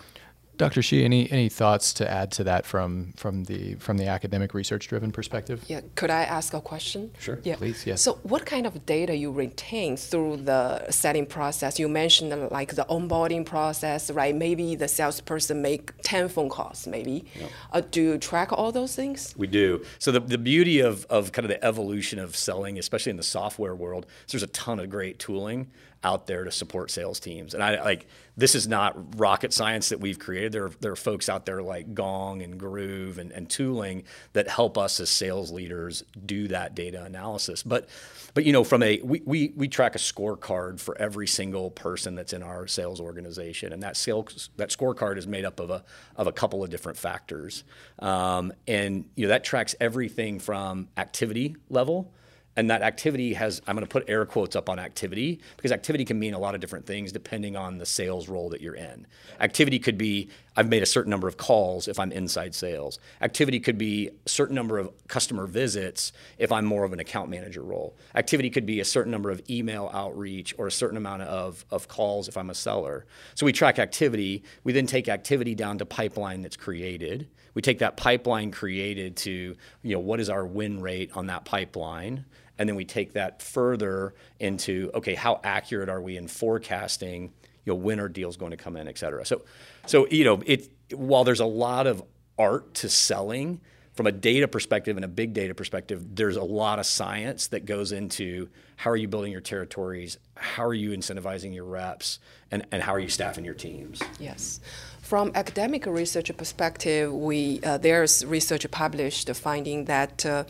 Dr. 0.57 0.81
Shi, 0.81 1.03
any 1.03 1.31
any 1.31 1.49
thoughts 1.49 1.93
to 1.93 2.09
add 2.09 2.31
to 2.33 2.43
that 2.45 2.65
from 2.65 3.13
from 3.15 3.43
the 3.45 3.75
from 3.75 3.97
the 3.97 4.07
academic 4.07 4.53
research 4.53 4.87
driven 4.87 5.11
perspective? 5.11 5.63
Yeah, 5.67 5.81
could 5.95 6.09
I 6.09 6.23
ask 6.23 6.53
a 6.53 6.61
question? 6.61 7.11
Sure. 7.19 7.39
Yeah. 7.43 7.55
Please, 7.55 7.85
yes. 7.85 8.01
So 8.01 8.19
what 8.23 8.45
kind 8.45 8.65
of 8.65 8.85
data 8.85 9.15
you 9.15 9.31
retain 9.31 9.97
through 9.97 10.37
the 10.37 10.89
selling 10.91 11.25
process? 11.25 11.79
You 11.79 11.87
mentioned 11.87 12.33
uh, 12.33 12.49
like 12.51 12.75
the 12.75 12.85
onboarding 12.85 13.45
process, 13.45 14.09
right? 14.11 14.35
Maybe 14.35 14.75
the 14.75 14.87
salesperson 14.87 15.61
make 15.61 15.91
10 16.01 16.29
phone 16.29 16.49
calls, 16.49 16.87
maybe. 16.87 17.25
Yep. 17.35 17.49
Uh, 17.71 17.81
do 17.91 18.01
you 18.01 18.17
track 18.17 18.51
all 18.51 18.71
those 18.71 18.95
things? 18.95 19.33
We 19.37 19.47
do. 19.47 19.83
So 19.99 20.11
the, 20.11 20.19
the 20.19 20.37
beauty 20.37 20.79
of, 20.79 21.05
of 21.05 21.31
kind 21.31 21.45
of 21.45 21.49
the 21.49 21.63
evolution 21.63 22.19
of 22.19 22.35
selling, 22.35 22.77
especially 22.79 23.11
in 23.11 23.17
the 23.17 23.23
software 23.23 23.75
world, 23.75 24.05
is 24.25 24.31
there's 24.31 24.43
a 24.43 24.47
ton 24.47 24.79
of 24.79 24.89
great 24.89 25.19
tooling 25.19 25.67
out 26.03 26.27
there 26.27 26.43
to 26.43 26.51
support 26.51 26.91
sales 26.91 27.19
teams. 27.19 27.53
And 27.53 27.63
I 27.63 27.83
like 27.83 28.07
this 28.35 28.53
is 28.53 28.67
not 28.67 29.19
rocket 29.19 29.51
science 29.51 29.89
that 29.89 29.99
we've 29.99 30.19
created. 30.19 30.51
There 30.51 30.65
are, 30.65 30.71
there 30.79 30.91
are 30.91 30.97
folks 30.97 31.27
out 31.27 31.45
there 31.45 31.61
like 31.63 31.95
Gong 31.95 32.43
and 32.43 32.59
Groove 32.59 33.17
and, 33.17 33.31
and 33.31 33.49
tooling 33.49 34.03
that 34.33 34.47
help 34.47 34.77
us 34.77 34.99
as 34.99 35.09
sales 35.09 35.51
leaders 35.51 36.03
do 36.25 36.47
that 36.49 36.75
data 36.75 37.03
analysis. 37.03 37.63
But 37.63 37.89
but 38.35 38.45
you 38.45 38.53
know, 38.53 38.63
from 38.63 38.83
a 38.83 39.01
we, 39.01 39.23
we, 39.25 39.53
we 39.55 39.67
track 39.67 39.95
a 39.95 39.97
scorecard 39.97 40.79
for 40.79 40.95
every 40.99 41.25
single 41.25 41.71
person 41.71 42.13
that's 42.13 42.33
in 42.33 42.43
our 42.43 42.67
sales 42.67 43.01
organization, 43.01 43.73
and 43.73 43.81
that 43.81 43.97
sales 43.97 44.51
that 44.57 44.69
scorecard 44.69 45.17
is 45.17 45.25
made 45.25 45.45
up 45.45 45.59
of 45.59 45.71
a 45.71 45.83
of 46.15 46.27
a 46.27 46.31
couple 46.31 46.63
of 46.63 46.69
different 46.69 46.99
factors, 46.99 47.63
um, 47.99 48.53
and 48.67 49.05
you 49.15 49.25
know 49.25 49.29
that 49.29 49.43
tracks 49.43 49.73
everything 49.79 50.37
from 50.37 50.87
activity 50.97 51.55
level 51.69 52.13
and 52.57 52.71
that 52.71 52.81
activity 52.81 53.33
has 53.33 53.61
i'm 53.67 53.75
going 53.75 53.85
to 53.85 53.89
put 53.89 54.03
air 54.09 54.25
quotes 54.25 54.55
up 54.55 54.67
on 54.67 54.79
activity 54.79 55.39
because 55.55 55.71
activity 55.71 56.03
can 56.03 56.19
mean 56.19 56.33
a 56.33 56.39
lot 56.39 56.55
of 56.55 56.59
different 56.59 56.85
things 56.85 57.11
depending 57.11 57.55
on 57.55 57.77
the 57.77 57.85
sales 57.85 58.27
role 58.27 58.49
that 58.49 58.59
you're 58.59 58.75
in. 58.75 59.05
Activity 59.39 59.79
could 59.79 59.97
be 59.97 60.29
i've 60.57 60.67
made 60.67 60.83
a 60.83 60.87
certain 60.87 61.11
number 61.11 61.27
of 61.27 61.37
calls 61.37 61.87
if 61.87 61.99
i'm 61.99 62.11
inside 62.11 62.53
sales. 62.53 62.99
Activity 63.21 63.59
could 63.59 63.77
be 63.77 64.09
a 64.25 64.29
certain 64.29 64.55
number 64.55 64.79
of 64.79 64.91
customer 65.07 65.45
visits 65.45 66.11
if 66.37 66.51
i'm 66.51 66.65
more 66.65 66.83
of 66.83 66.91
an 66.91 66.99
account 66.99 67.29
manager 67.29 67.61
role. 67.61 67.95
Activity 68.15 68.49
could 68.49 68.65
be 68.65 68.79
a 68.79 68.85
certain 68.85 69.11
number 69.11 69.29
of 69.29 69.41
email 69.49 69.89
outreach 69.93 70.55
or 70.57 70.67
a 70.67 70.71
certain 70.71 70.97
amount 70.97 71.21
of, 71.21 71.63
of 71.71 71.87
calls 71.87 72.27
if 72.27 72.35
i'm 72.35 72.49
a 72.49 72.55
seller. 72.55 73.05
So 73.35 73.45
we 73.45 73.53
track 73.53 73.77
activity. 73.77 74.43
We 74.63 74.73
then 74.73 74.87
take 74.87 75.07
activity 75.07 75.53
down 75.53 75.77
to 75.77 75.85
pipeline 75.85 76.41
that's 76.41 76.57
created. 76.57 77.27
We 77.53 77.61
take 77.61 77.79
that 77.79 77.97
pipeline 77.97 78.51
created 78.51 79.15
to 79.17 79.55
you 79.83 79.93
know 79.93 79.99
what 79.99 80.19
is 80.19 80.29
our 80.29 80.45
win 80.45 80.81
rate 80.81 81.11
on 81.13 81.27
that 81.27 81.45
pipeline 81.45 82.25
and 82.57 82.67
then 82.67 82.75
we 82.75 82.85
take 82.85 83.13
that 83.13 83.41
further 83.41 84.13
into 84.39 84.91
okay, 84.93 85.15
how 85.15 85.39
accurate 85.43 85.89
are 85.89 86.01
we 86.01 86.17
in 86.17 86.27
forecasting? 86.27 87.33
You 87.65 87.73
know, 87.73 87.75
when 87.75 87.99
are 87.99 88.09
deals 88.09 88.37
going 88.37 88.51
to 88.51 88.57
come 88.57 88.77
in, 88.77 88.87
et 88.87 88.97
cetera. 88.97 89.25
So, 89.25 89.41
so 89.85 90.07
you 90.07 90.23
know, 90.23 90.41
it 90.45 90.69
while 90.93 91.23
there's 91.23 91.39
a 91.39 91.45
lot 91.45 91.87
of 91.87 92.03
art 92.37 92.73
to 92.75 92.89
selling 92.89 93.61
from 93.97 94.05
a 94.05 94.11
data 94.11 94.47
perspective 94.47 94.95
and 94.95 95.03
a 95.03 95.07
big 95.07 95.33
data 95.33 95.55
perspective, 95.55 96.15
there's 96.15 96.35
a 96.37 96.43
lot 96.43 96.77
of 96.77 96.85
science 96.85 97.47
that 97.47 97.65
goes 97.65 97.91
into 97.91 98.47
how 98.75 98.91
are 98.91 98.95
you 98.95 99.07
building 99.07 99.31
your 99.31 99.41
territories, 99.41 100.19
how 100.35 100.63
are 100.63 100.73
you 100.75 100.91
incentivizing 100.91 101.51
your 101.53 101.63
reps, 101.63 102.19
and, 102.51 102.63
and 102.71 102.83
how 102.83 102.93
are 102.93 102.99
you 102.99 103.09
staffing 103.09 103.43
your 103.43 103.55
teams. 103.55 103.99
Yes. 104.19 104.59
From 105.01 105.31
academic 105.33 105.87
research 105.87 106.35
perspective, 106.37 107.11
we 107.11 107.59
uh, 107.63 107.79
there's 107.79 108.23
research 108.25 108.69
published 108.69 109.33
finding 109.35 109.85
that 109.85 110.25
uh, 110.25 110.43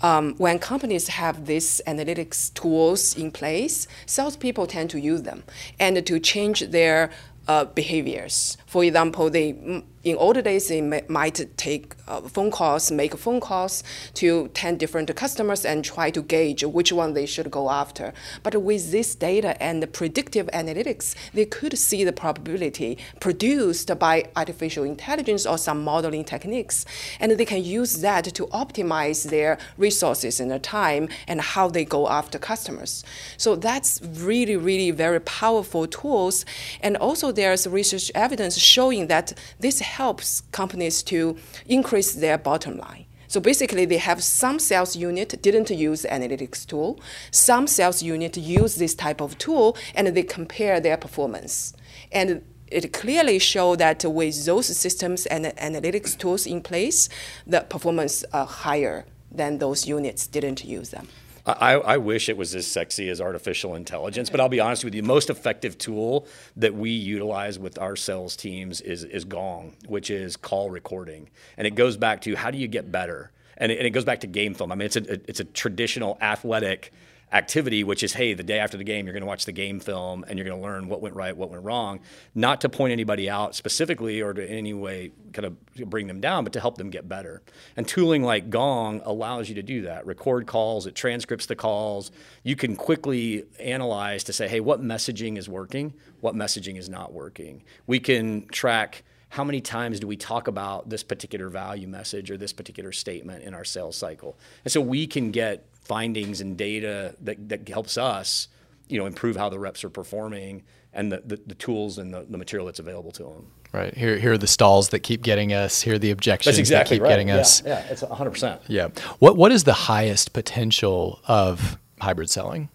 um, 0.00 0.34
when 0.36 0.60
companies 0.60 1.08
have 1.08 1.46
these 1.46 1.80
analytics 1.88 2.54
tools 2.54 3.16
in 3.16 3.32
place, 3.32 3.88
salespeople 4.06 4.66
tend 4.68 4.90
to 4.90 5.00
use 5.00 5.22
them 5.22 5.42
and 5.80 6.06
to 6.06 6.20
change 6.20 6.60
their 6.70 7.10
uh, 7.48 7.64
behaviors. 7.64 8.56
For 8.66 8.84
example, 8.84 9.30
they 9.30 9.82
in 10.04 10.16
older 10.16 10.42
days, 10.42 10.68
they 10.68 10.82
might 11.08 11.56
take 11.56 11.94
uh, 12.06 12.20
phone 12.20 12.50
calls, 12.50 12.90
make 12.90 13.16
phone 13.16 13.40
calls 13.40 13.82
to 14.14 14.48
10 14.48 14.76
different 14.76 15.14
customers 15.16 15.64
and 15.64 15.82
try 15.82 16.10
to 16.10 16.20
gauge 16.20 16.62
which 16.62 16.92
one 16.92 17.14
they 17.14 17.24
should 17.24 17.50
go 17.50 17.70
after. 17.70 18.12
But 18.42 18.60
with 18.62 18.92
this 18.92 19.14
data 19.14 19.60
and 19.62 19.82
the 19.82 19.86
predictive 19.86 20.46
analytics, 20.48 21.14
they 21.32 21.46
could 21.46 21.78
see 21.78 22.04
the 22.04 22.12
probability 22.12 22.98
produced 23.18 23.98
by 23.98 24.26
artificial 24.36 24.84
intelligence 24.84 25.46
or 25.46 25.56
some 25.56 25.82
modeling 25.82 26.24
techniques. 26.24 26.84
And 27.18 27.32
they 27.32 27.46
can 27.46 27.64
use 27.64 28.02
that 28.02 28.24
to 28.26 28.46
optimize 28.48 29.30
their 29.30 29.56
resources 29.78 30.38
and 30.38 30.50
their 30.50 30.58
time 30.58 31.08
and 31.26 31.40
how 31.40 31.68
they 31.68 31.86
go 31.86 32.08
after 32.08 32.38
customers. 32.38 33.04
So 33.38 33.56
that's 33.56 34.02
really, 34.02 34.56
really 34.56 34.90
very 34.90 35.20
powerful 35.20 35.86
tools. 35.86 36.44
And 36.82 36.98
also 36.98 37.32
there's 37.34 37.66
research 37.66 38.10
evidence 38.14 38.58
showing 38.58 39.08
that 39.08 39.32
this 39.60 39.80
helps 39.80 40.40
companies 40.52 41.02
to 41.04 41.36
increase 41.66 42.14
their 42.14 42.38
bottom 42.38 42.78
line. 42.78 43.06
So 43.28 43.40
basically, 43.40 43.84
they 43.84 43.96
have 43.98 44.22
some 44.22 44.58
sales 44.58 44.94
unit 44.94 45.42
didn't 45.42 45.70
use 45.70 46.06
analytics 46.08 46.64
tool, 46.64 47.00
some 47.30 47.66
sales 47.66 48.02
unit 48.02 48.36
use 48.36 48.76
this 48.76 48.94
type 48.94 49.20
of 49.20 49.36
tool, 49.38 49.76
and 49.94 50.06
they 50.08 50.22
compare 50.22 50.78
their 50.78 50.96
performance. 50.96 51.74
And 52.12 52.42
it 52.68 52.92
clearly 52.92 53.38
showed 53.38 53.78
that 53.80 54.04
with 54.04 54.44
those 54.46 54.66
systems 54.76 55.26
and 55.26 55.46
analytics 55.46 56.16
tools 56.16 56.46
in 56.46 56.60
place, 56.60 57.08
the 57.46 57.60
performance 57.62 58.24
are 58.32 58.46
higher 58.46 59.04
than 59.30 59.58
those 59.58 59.86
units 59.86 60.26
didn't 60.26 60.64
use 60.64 60.90
them. 60.90 61.08
I, 61.46 61.74
I, 61.74 61.96
wish 61.98 62.30
it 62.30 62.38
was 62.38 62.54
as 62.54 62.66
sexy 62.66 63.10
as 63.10 63.20
artificial 63.20 63.74
intelligence, 63.74 64.30
but 64.30 64.40
I'll 64.40 64.48
be 64.48 64.60
honest 64.60 64.82
with 64.82 64.94
you. 64.94 65.02
The 65.02 65.08
most 65.08 65.28
effective 65.28 65.76
tool 65.76 66.26
that 66.56 66.74
we 66.74 66.88
utilize 66.90 67.58
with 67.58 67.78
our 67.78 67.96
sales 67.96 68.34
teams 68.34 68.80
is, 68.80 69.04
is 69.04 69.26
Gong, 69.26 69.76
which 69.86 70.10
is 70.10 70.36
call 70.36 70.70
recording. 70.70 71.28
And 71.58 71.66
it 71.66 71.74
goes 71.74 71.98
back 71.98 72.22
to 72.22 72.34
how 72.34 72.50
do 72.50 72.56
you 72.56 72.66
get 72.66 72.90
better? 72.90 73.30
And 73.58 73.70
it, 73.70 73.78
and 73.78 73.86
it 73.86 73.90
goes 73.90 74.06
back 74.06 74.20
to 74.20 74.26
game 74.26 74.54
film. 74.54 74.72
I 74.72 74.74
mean, 74.74 74.86
it's 74.86 74.96
a, 74.96 75.12
it's 75.28 75.40
a 75.40 75.44
traditional 75.44 76.16
athletic 76.22 76.92
activity, 77.34 77.82
which 77.82 78.04
is, 78.04 78.12
hey, 78.12 78.32
the 78.32 78.44
day 78.44 78.60
after 78.60 78.78
the 78.78 78.84
game, 78.84 79.04
you're 79.04 79.12
going 79.12 79.22
to 79.22 79.26
watch 79.26 79.44
the 79.44 79.52
game 79.52 79.80
film 79.80 80.24
and 80.28 80.38
you're 80.38 80.46
going 80.46 80.58
to 80.58 80.64
learn 80.64 80.88
what 80.88 81.02
went 81.02 81.16
right, 81.16 81.36
what 81.36 81.50
went 81.50 81.64
wrong. 81.64 81.98
Not 82.34 82.60
to 82.60 82.68
point 82.68 82.92
anybody 82.92 83.28
out 83.28 83.56
specifically 83.56 84.22
or 84.22 84.32
to 84.32 84.46
in 84.46 84.56
any 84.56 84.72
way 84.72 85.10
kind 85.32 85.44
of 85.44 85.90
bring 85.90 86.06
them 86.06 86.20
down, 86.20 86.44
but 86.44 86.52
to 86.52 86.60
help 86.60 86.78
them 86.78 86.90
get 86.90 87.08
better. 87.08 87.42
And 87.76 87.88
tooling 87.88 88.22
like 88.22 88.50
Gong 88.50 89.02
allows 89.04 89.48
you 89.48 89.56
to 89.56 89.62
do 89.62 89.82
that. 89.82 90.06
Record 90.06 90.46
calls, 90.46 90.86
it 90.86 90.94
transcripts 90.94 91.46
the 91.46 91.56
calls. 91.56 92.12
You 92.44 92.54
can 92.54 92.76
quickly 92.76 93.44
analyze 93.58 94.22
to 94.24 94.32
say, 94.32 94.46
hey, 94.46 94.60
what 94.60 94.80
messaging 94.80 95.36
is 95.36 95.48
working, 95.48 95.92
what 96.20 96.36
messaging 96.36 96.78
is 96.78 96.88
not 96.88 97.12
working. 97.12 97.64
We 97.88 97.98
can 97.98 98.46
track 98.46 99.02
how 99.30 99.42
many 99.42 99.60
times 99.60 99.98
do 99.98 100.06
we 100.06 100.16
talk 100.16 100.46
about 100.46 100.88
this 100.88 101.02
particular 101.02 101.48
value 101.48 101.88
message 101.88 102.30
or 102.30 102.36
this 102.36 102.52
particular 102.52 102.92
statement 102.92 103.42
in 103.42 103.52
our 103.52 103.64
sales 103.64 103.96
cycle? 103.96 104.38
And 104.64 104.70
so 104.70 104.80
we 104.80 105.08
can 105.08 105.32
get 105.32 105.66
findings 105.84 106.40
and 106.40 106.56
data 106.56 107.14
that, 107.20 107.48
that 107.48 107.68
helps 107.68 107.96
us, 107.96 108.48
you 108.88 108.98
know, 108.98 109.06
improve 109.06 109.36
how 109.36 109.48
the 109.48 109.58
reps 109.58 109.84
are 109.84 109.90
performing 109.90 110.62
and 110.92 111.10
the, 111.12 111.22
the, 111.24 111.40
the 111.46 111.54
tools 111.54 111.98
and 111.98 112.12
the, 112.12 112.26
the, 112.28 112.38
material 112.38 112.66
that's 112.66 112.78
available 112.78 113.10
to 113.12 113.24
them. 113.24 113.50
Right. 113.72 113.94
Here, 113.94 114.18
here 114.18 114.32
are 114.32 114.38
the 114.38 114.46
stalls 114.46 114.90
that 114.90 115.00
keep 115.00 115.22
getting 115.22 115.52
us. 115.52 115.82
Here 115.82 115.94
are 115.94 115.98
the 115.98 116.12
objections 116.12 116.58
exactly 116.58 116.96
that 116.96 117.00
keep 117.00 117.02
right. 117.02 117.08
getting 117.10 117.28
yeah, 117.28 117.38
us. 117.38 117.62
Yeah, 117.64 117.84
it's 117.90 118.02
100%. 118.02 118.60
Yeah. 118.68 118.88
What, 119.18 119.36
what 119.36 119.50
is 119.50 119.64
the 119.64 119.72
highest 119.72 120.32
potential 120.32 121.20
of 121.26 121.78
hybrid 122.00 122.30
selling? 122.30 122.68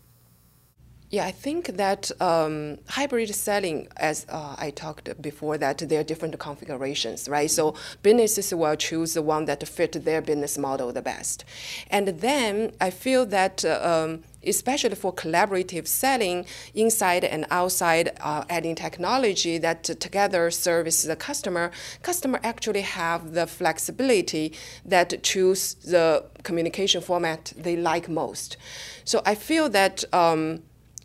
Yeah, 1.12 1.26
I 1.26 1.32
think 1.32 1.78
that 1.78 2.12
um, 2.22 2.78
hybrid 2.88 3.34
selling, 3.34 3.88
as 3.98 4.28
uh, 4.30 4.56
I 4.60 4.69
talked 4.69 5.19
before, 5.19 5.58
that 5.58 5.80
there 5.80 6.02
are 6.02 6.04
different 6.04 6.38
configurations, 6.38 7.28
right? 7.28 7.50
So 7.50 7.74
businesses 8.04 8.54
will 8.54 8.76
choose 8.76 9.15
the 9.15 9.24
one 9.24 9.45
that 9.45 9.67
fit 9.67 9.93
their 10.06 10.22
business 10.22 10.60
model 10.60 10.93
the 10.93 11.02
best. 11.02 11.45
And 11.89 12.10
then 12.10 12.74
I 12.80 12.91
feel 12.91 13.26
that 13.26 13.65
uh, 13.65 13.80
um, 13.82 14.24
especially 14.45 14.95
for 14.95 15.12
collaborative 15.12 15.88
selling 15.88 16.45
inside 16.76 17.24
and 17.24 17.45
outside, 17.50 18.12
uh, 18.22 18.43
adding 18.48 18.76
technology 18.76 19.58
that 19.58 19.84
together 19.84 20.52
service 20.52 21.04
the 21.04 21.15
customer, 21.15 21.72
customer 22.04 22.39
actually 22.43 22.82
have 22.82 23.34
the 23.34 23.48
flexibility 23.48 24.54
that 24.86 25.24
choose 25.24 25.74
the 25.74 26.24
communication 26.43 27.02
format 27.02 27.52
they 27.58 27.76
like 27.76 28.08
most. 28.08 28.58
So 29.06 29.22
I 29.26 29.36
feel 29.36 29.69
that 29.69 30.04
um, 30.13 30.62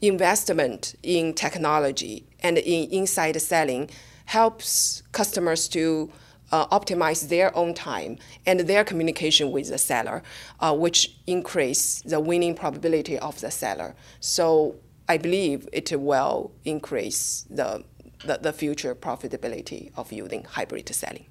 investment 0.08 0.94
in 1.02 1.34
technology 1.34 2.26
and 2.40 2.58
in 2.58 2.90
inside 2.90 3.40
selling 3.40 3.90
helps 4.26 5.02
customers 5.12 5.68
to 5.68 6.10
uh, 6.52 6.66
optimize 6.78 7.28
their 7.28 7.56
own 7.56 7.74
time 7.74 8.18
and 8.46 8.60
their 8.60 8.84
communication 8.84 9.50
with 9.50 9.68
the 9.68 9.78
seller, 9.78 10.22
uh, 10.60 10.74
which 10.74 11.16
increase 11.26 12.00
the 12.02 12.20
winning 12.20 12.54
probability 12.54 13.18
of 13.18 13.40
the 13.40 13.50
seller. 13.50 13.94
So 14.20 14.76
I 15.08 15.18
believe 15.18 15.68
it 15.72 15.98
will 15.98 16.52
increase 16.64 17.44
the, 17.50 17.84
the, 18.24 18.38
the 18.38 18.52
future 18.52 18.94
profitability 18.94 19.90
of 19.96 20.12
using 20.12 20.44
hybrid 20.44 20.88
selling. 20.94 21.26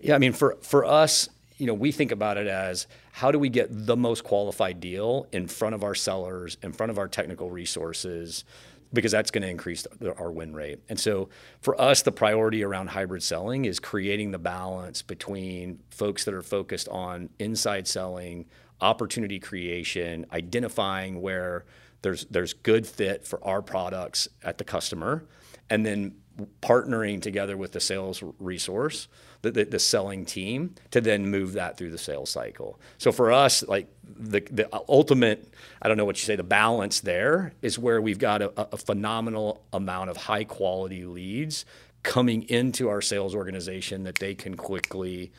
Yeah, 0.00 0.16
I 0.16 0.18
mean, 0.18 0.32
for, 0.32 0.58
for 0.60 0.84
us, 0.84 1.28
you 1.56 1.66
know, 1.66 1.74
we 1.74 1.92
think 1.92 2.10
about 2.10 2.36
it 2.36 2.46
as 2.46 2.86
how 3.12 3.30
do 3.30 3.38
we 3.38 3.48
get 3.48 3.68
the 3.70 3.96
most 3.96 4.24
qualified 4.24 4.80
deal 4.80 5.26
in 5.32 5.46
front 5.46 5.74
of 5.74 5.84
our 5.84 5.94
sellers, 5.94 6.56
in 6.62 6.72
front 6.72 6.90
of 6.90 6.98
our 6.98 7.08
technical 7.08 7.50
resources, 7.50 8.44
because 8.92 9.12
that's 9.12 9.30
going 9.30 9.42
to 9.42 9.48
increase 9.48 9.86
our 10.18 10.30
win 10.30 10.54
rate. 10.54 10.80
And 10.88 10.98
so 10.98 11.28
for 11.60 11.80
us, 11.80 12.02
the 12.02 12.12
priority 12.12 12.62
around 12.62 12.88
hybrid 12.88 13.22
selling 13.22 13.64
is 13.64 13.80
creating 13.80 14.30
the 14.30 14.38
balance 14.38 15.02
between 15.02 15.80
folks 15.90 16.24
that 16.24 16.34
are 16.34 16.42
focused 16.42 16.88
on 16.88 17.28
inside 17.38 17.86
selling, 17.86 18.46
opportunity 18.80 19.38
creation, 19.38 20.26
identifying 20.32 21.20
where 21.20 21.64
there's 22.02 22.26
there's 22.26 22.52
good 22.52 22.86
fit 22.86 23.26
for 23.26 23.42
our 23.44 23.62
products 23.62 24.28
at 24.42 24.58
the 24.58 24.64
customer, 24.64 25.24
and 25.70 25.86
then 25.86 26.14
partnering 26.62 27.22
together 27.22 27.56
with 27.56 27.72
the 27.72 27.80
sales 27.80 28.22
resource, 28.38 29.08
the, 29.42 29.50
the, 29.50 29.64
the, 29.64 29.78
selling 29.78 30.24
team, 30.24 30.74
to 30.90 31.00
then 31.00 31.28
move 31.28 31.52
that 31.52 31.76
through 31.76 31.90
the 31.90 31.98
sales 31.98 32.30
cycle. 32.30 32.80
So 32.98 33.12
for 33.12 33.30
us, 33.30 33.62
like 33.62 33.88
the, 34.04 34.40
the 34.50 34.68
ultimate, 34.88 35.48
I 35.80 35.88
don't 35.88 35.96
know 35.96 36.04
what 36.04 36.16
you 36.16 36.24
say, 36.24 36.36
the 36.36 36.42
balance 36.42 37.00
there 37.00 37.52
is 37.62 37.78
where 37.78 38.00
we've 38.00 38.18
got 38.18 38.42
a, 38.42 38.74
a 38.74 38.76
phenomenal 38.76 39.62
amount 39.72 40.10
of 40.10 40.16
high 40.16 40.44
quality 40.44 41.04
leads 41.04 41.64
coming 42.02 42.42
into 42.44 42.88
our 42.88 43.00
sales 43.00 43.34
organization 43.34 44.04
that 44.04 44.16
they 44.16 44.34
can 44.34 44.56
quickly 44.56 45.32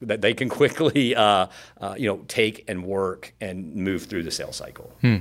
that 0.00 0.20
they 0.20 0.34
can 0.34 0.48
quickly 0.48 1.14
uh, 1.16 1.46
uh, 1.80 1.94
you 1.96 2.08
know 2.08 2.22
take 2.28 2.68
and 2.68 2.84
work 2.84 3.34
and 3.40 3.74
move 3.74 4.04
through 4.04 4.22
the 4.22 4.30
sales 4.30 4.56
cycle. 4.56 4.92
Hmm. 5.00 5.18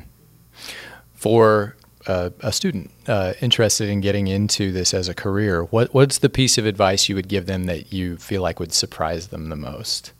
For 1.14 1.78
a, 2.08 2.32
a 2.42 2.52
student 2.52 2.92
uh, 3.08 3.34
interested 3.42 3.90
in 3.90 4.02
getting 4.02 4.28
into 4.28 4.72
this 4.72 4.94
as 4.94 5.08
a 5.08 5.14
career, 5.14 5.64
what 5.64 5.94
what's 5.94 6.20
the 6.20 6.30
piece 6.30 6.58
of 6.58 6.66
advice 6.66 7.10
you 7.10 7.16
would 7.16 7.28
give 7.28 7.46
them 7.46 7.66
that 7.66 7.92
you 7.94 8.18
feel 8.18 8.42
like 8.42 8.60
would 8.60 8.74
surprise 8.74 9.28
them 9.28 9.50
the 9.50 9.56
most? 9.56 10.14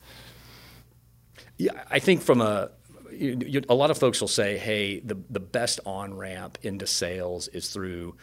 Yeah, 1.58 1.84
I 1.90 2.00
think 2.00 2.22
from 2.22 2.42
a 2.42 2.72
you, 3.12 3.38
you, 3.46 3.62
a 3.70 3.76
lot 3.76 3.92
of 3.92 3.98
folks 3.98 4.20
will 4.20 4.28
say, 4.28 4.58
"Hey, 4.58 5.00
the 5.00 5.18
the 5.30 5.40
best 5.40 5.80
on 5.86 6.16
ramp 6.16 6.58
into 6.64 6.88
sales 6.88 7.48
is 7.50 7.70
through." 7.70 8.16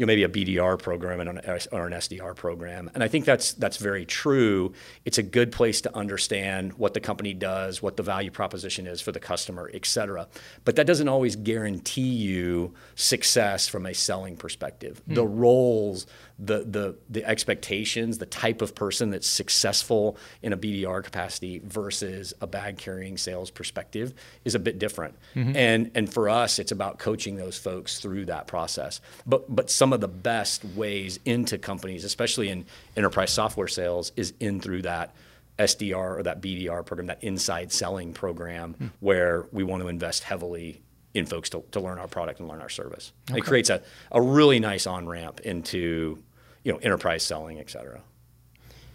You 0.00 0.06
know, 0.06 0.12
maybe 0.12 0.24
a 0.24 0.28
BDR 0.30 0.78
program 0.78 1.20
and 1.20 1.28
an, 1.28 1.58
or 1.72 1.86
an 1.86 1.92
SDR 1.92 2.34
program. 2.34 2.90
And 2.94 3.04
I 3.04 3.08
think 3.08 3.26
that's 3.26 3.52
that's 3.52 3.76
very 3.76 4.06
true. 4.06 4.72
It's 5.04 5.18
a 5.18 5.22
good 5.22 5.52
place 5.52 5.82
to 5.82 5.94
understand 5.94 6.72
what 6.72 6.94
the 6.94 7.00
company 7.00 7.34
does, 7.34 7.82
what 7.82 7.98
the 7.98 8.02
value 8.02 8.30
proposition 8.30 8.86
is 8.86 9.02
for 9.02 9.12
the 9.12 9.20
customer, 9.20 9.70
et 9.74 9.84
cetera. 9.84 10.26
But 10.64 10.76
that 10.76 10.86
doesn't 10.86 11.08
always 11.08 11.36
guarantee 11.36 12.00
you 12.14 12.72
success 12.94 13.68
from 13.68 13.84
a 13.84 13.92
selling 13.92 14.38
perspective. 14.38 15.02
Mm. 15.06 15.16
The 15.16 15.26
roles, 15.26 16.06
the 16.42 16.64
the 16.64 16.96
the 17.10 17.24
expectations, 17.24 18.18
the 18.18 18.26
type 18.26 18.62
of 18.62 18.74
person 18.74 19.10
that's 19.10 19.26
successful 19.26 20.16
in 20.42 20.52
a 20.52 20.56
BDR 20.56 21.04
capacity 21.04 21.60
versus 21.62 22.32
a 22.40 22.46
bag 22.46 22.78
carrying 22.78 23.18
sales 23.18 23.50
perspective 23.50 24.14
is 24.44 24.54
a 24.54 24.58
bit 24.58 24.78
different. 24.78 25.14
Mm-hmm. 25.34 25.56
And 25.56 25.90
and 25.94 26.12
for 26.12 26.28
us, 26.28 26.58
it's 26.58 26.72
about 26.72 26.98
coaching 26.98 27.36
those 27.36 27.58
folks 27.58 27.98
through 27.98 28.26
that 28.26 28.46
process. 28.46 29.00
But 29.26 29.54
but 29.54 29.70
some 29.70 29.92
of 29.92 30.00
the 30.00 30.08
best 30.08 30.64
ways 30.64 31.20
into 31.24 31.58
companies, 31.58 32.04
especially 32.04 32.48
in 32.48 32.64
enterprise 32.96 33.30
software 33.30 33.68
sales, 33.68 34.12
is 34.16 34.32
in 34.40 34.60
through 34.60 34.82
that. 34.82 35.14
SDR 35.58 36.16
or 36.16 36.22
that 36.22 36.40
BDR 36.40 36.86
program, 36.86 37.08
that 37.08 37.22
inside 37.22 37.70
selling 37.70 38.14
program, 38.14 38.74
mm. 38.80 38.90
where 39.00 39.46
we 39.52 39.62
want 39.62 39.82
to 39.82 39.88
invest 39.88 40.22
heavily 40.22 40.80
in 41.12 41.26
folks 41.26 41.50
to, 41.50 41.62
to 41.72 41.80
learn 41.80 41.98
our 41.98 42.08
product 42.08 42.40
and 42.40 42.48
learn 42.48 42.60
our 42.60 42.68
service. 42.68 43.12
Okay. 43.30 43.40
It 43.40 43.44
creates 43.44 43.68
a, 43.68 43.82
a 44.12 44.22
really 44.22 44.60
nice 44.60 44.86
on 44.86 45.06
ramp 45.06 45.40
into 45.40 46.22
you 46.64 46.72
know, 46.72 46.78
enterprise 46.78 47.24
selling, 47.24 47.58
et 47.58 47.70
cetera. 47.70 48.02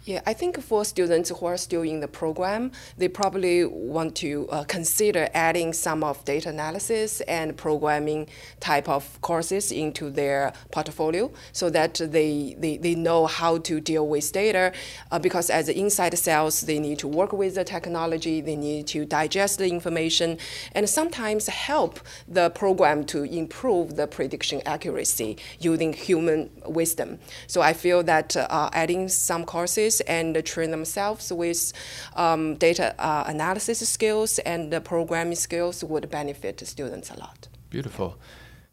Yeah, 0.06 0.20
I 0.24 0.34
think 0.34 0.62
for 0.62 0.84
students 0.84 1.30
who 1.30 1.46
are 1.46 1.56
still 1.56 1.82
in 1.82 1.98
the 1.98 2.06
program, 2.06 2.70
they 2.96 3.08
probably 3.08 3.64
want 3.64 4.14
to 4.18 4.48
uh, 4.50 4.62
consider 4.62 5.28
adding 5.34 5.72
some 5.72 6.04
of 6.04 6.24
data 6.24 6.50
analysis 6.50 7.22
and 7.22 7.56
programming 7.56 8.28
type 8.60 8.88
of 8.88 9.20
courses 9.20 9.72
into 9.72 10.08
their 10.10 10.52
portfolio 10.70 11.32
so 11.50 11.70
that 11.70 11.94
they, 11.94 12.54
they, 12.56 12.76
they 12.76 12.94
know 12.94 13.26
how 13.26 13.58
to 13.58 13.80
deal 13.80 14.06
with 14.06 14.30
data. 14.30 14.72
Uh, 15.10 15.18
because 15.18 15.50
as 15.50 15.68
inside 15.68 16.16
sales, 16.16 16.60
they 16.60 16.78
need 16.78 17.00
to 17.00 17.08
work 17.08 17.32
with 17.32 17.56
the 17.56 17.64
technology, 17.64 18.40
they 18.40 18.54
need 18.54 18.86
to 18.86 19.06
digest 19.06 19.58
the 19.58 19.68
information, 19.68 20.38
and 20.70 20.88
sometimes 20.88 21.48
help 21.48 21.98
the 22.28 22.48
program 22.50 23.02
to 23.02 23.24
improve 23.24 23.96
the 23.96 24.06
prediction 24.06 24.62
accuracy 24.66 25.36
using 25.58 25.92
human 25.92 26.48
wisdom. 26.64 27.18
So 27.48 27.60
I 27.60 27.72
feel 27.72 28.04
that 28.04 28.36
uh, 28.36 28.70
adding 28.72 29.08
some 29.08 29.44
courses 29.44 29.95
and 30.02 30.44
train 30.44 30.70
themselves 30.70 31.32
with 31.32 31.72
um, 32.14 32.56
data 32.56 32.94
uh, 32.98 33.24
analysis 33.26 33.86
skills 33.88 34.38
and 34.40 34.72
the 34.72 34.80
programming 34.80 35.36
skills 35.36 35.84
would 35.84 36.10
benefit 36.10 36.66
students 36.66 37.10
a 37.10 37.18
lot. 37.18 37.48
Beautiful. 37.70 38.18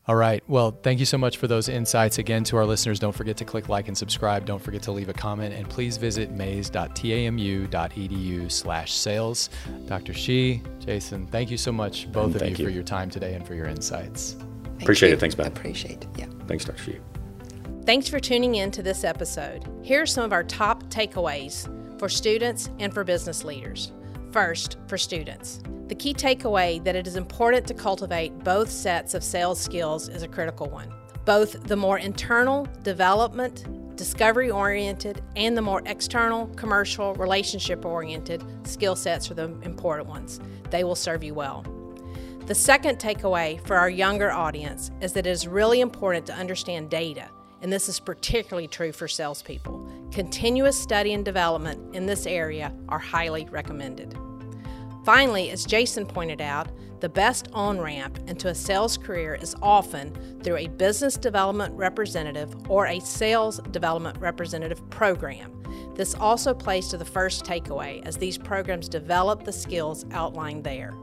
All 0.05 0.15
right. 0.15 0.43
Well, 0.49 0.77
thank 0.83 0.99
you 0.99 1.05
so 1.05 1.17
much 1.17 1.37
for 1.37 1.47
those 1.47 1.69
insights. 1.69 2.17
Again, 2.17 2.43
to 2.45 2.57
our 2.57 2.65
listeners, 2.65 2.99
don't 2.99 3.13
forget 3.13 3.37
to 3.37 3.45
click 3.45 3.69
like 3.69 3.87
and 3.87 3.97
subscribe. 3.97 4.45
Don't 4.45 4.61
forget 4.61 4.81
to 4.83 4.91
leave 4.91 5.07
a 5.07 5.13
comment, 5.13 5.53
and 5.53 5.69
please 5.69 5.95
visit 5.95 6.29
mays.tamu.edu 6.31 8.51
slash 8.51 8.91
sales. 8.91 9.49
Dr. 9.85 10.13
Shi, 10.13 10.61
Jason, 10.79 11.25
thank 11.27 11.49
you 11.49 11.57
so 11.57 11.71
much, 11.71 12.11
both 12.11 12.35
of 12.35 12.41
you, 12.41 12.49
you, 12.49 12.65
for 12.65 12.71
your 12.71 12.83
time 12.83 13.09
today 13.09 13.33
and 13.33 13.47
for 13.47 13.55
your 13.55 13.67
insights. 13.67 14.35
Thank 14.63 14.81
Appreciate 14.81 15.09
you. 15.09 15.15
it. 15.15 15.19
Thanks, 15.21 15.35
Ben. 15.35 15.47
Appreciate 15.47 16.03
it. 16.03 16.07
Yeah. 16.17 16.25
Thanks, 16.47 16.65
Dr. 16.65 16.83
Shi. 16.83 16.99
Thanks 17.85 18.07
for 18.07 18.17
tuning 18.17 18.55
in 18.55 18.71
to 18.71 18.81
this 18.81 19.03
episode. 19.03 19.69
Here 19.81 20.03
are 20.03 20.05
some 20.05 20.23
of 20.23 20.31
our 20.31 20.45
top 20.45 20.83
takeaways 20.85 21.67
for 21.99 22.07
students 22.07 22.69
and 22.79 22.93
for 22.93 23.03
business 23.03 23.43
leaders. 23.43 23.91
First, 24.31 24.77
for 24.87 24.97
students. 24.97 25.59
The 25.89 25.95
key 25.95 26.13
takeaway 26.13 26.81
that 26.85 26.95
it 26.95 27.07
is 27.07 27.17
important 27.17 27.67
to 27.67 27.73
cultivate 27.73 28.39
both 28.39 28.69
sets 28.69 29.13
of 29.15 29.21
sales 29.21 29.59
skills 29.59 30.07
is 30.07 30.23
a 30.23 30.29
critical 30.29 30.69
one. 30.69 30.93
Both 31.25 31.63
the 31.63 31.75
more 31.75 31.97
internal, 31.97 32.69
development, 32.83 33.65
discovery 33.97 34.49
oriented, 34.49 35.21
and 35.35 35.57
the 35.57 35.61
more 35.61 35.81
external, 35.85 36.47
commercial, 36.55 37.13
relationship 37.15 37.83
oriented 37.83 38.45
skill 38.65 38.95
sets 38.95 39.29
are 39.29 39.33
the 39.33 39.53
important 39.63 40.07
ones. 40.07 40.39
They 40.69 40.85
will 40.85 40.95
serve 40.95 41.21
you 41.21 41.33
well. 41.33 41.65
The 42.45 42.55
second 42.55 42.99
takeaway 42.99 43.59
for 43.67 43.75
our 43.75 43.89
younger 43.89 44.31
audience 44.31 44.89
is 45.01 45.11
that 45.13 45.27
it 45.27 45.31
is 45.31 45.49
really 45.49 45.81
important 45.81 46.25
to 46.27 46.33
understand 46.33 46.89
data 46.89 47.27
and 47.63 47.71
this 47.71 47.87
is 47.87 47.99
particularly 47.99 48.67
true 48.67 48.91
for 48.91 49.07
salespeople. 49.07 49.89
Continuous 50.11 50.79
study 50.79 51.13
and 51.13 51.23
development 51.23 51.95
in 51.95 52.05
this 52.05 52.27
area 52.27 52.73
are 52.89 52.99
highly 52.99 53.47
recommended. 53.49 54.15
Finally, 55.05 55.49
as 55.49 55.65
Jason 55.65 56.05
pointed 56.05 56.41
out, 56.41 56.67
the 56.99 57.09
best 57.09 57.47
on 57.53 57.79
ramp 57.79 58.19
into 58.27 58.49
a 58.49 58.55
sales 58.55 58.97
career 58.97 59.35
is 59.35 59.55
often 59.61 60.13
through 60.43 60.57
a 60.57 60.67
business 60.67 61.17
development 61.17 61.73
representative 61.75 62.53
or 62.69 62.87
a 62.87 62.99
sales 62.99 63.59
development 63.71 64.17
representative 64.19 64.87
program. 64.89 65.63
This 65.95 66.15
also 66.15 66.53
plays 66.53 66.89
to 66.89 66.97
the 66.97 67.05
first 67.05 67.45
takeaway 67.45 68.05
as 68.05 68.17
these 68.17 68.37
programs 68.37 68.89
develop 68.89 69.43
the 69.43 69.51
skills 69.51 70.05
outlined 70.11 70.63
there. 70.63 70.93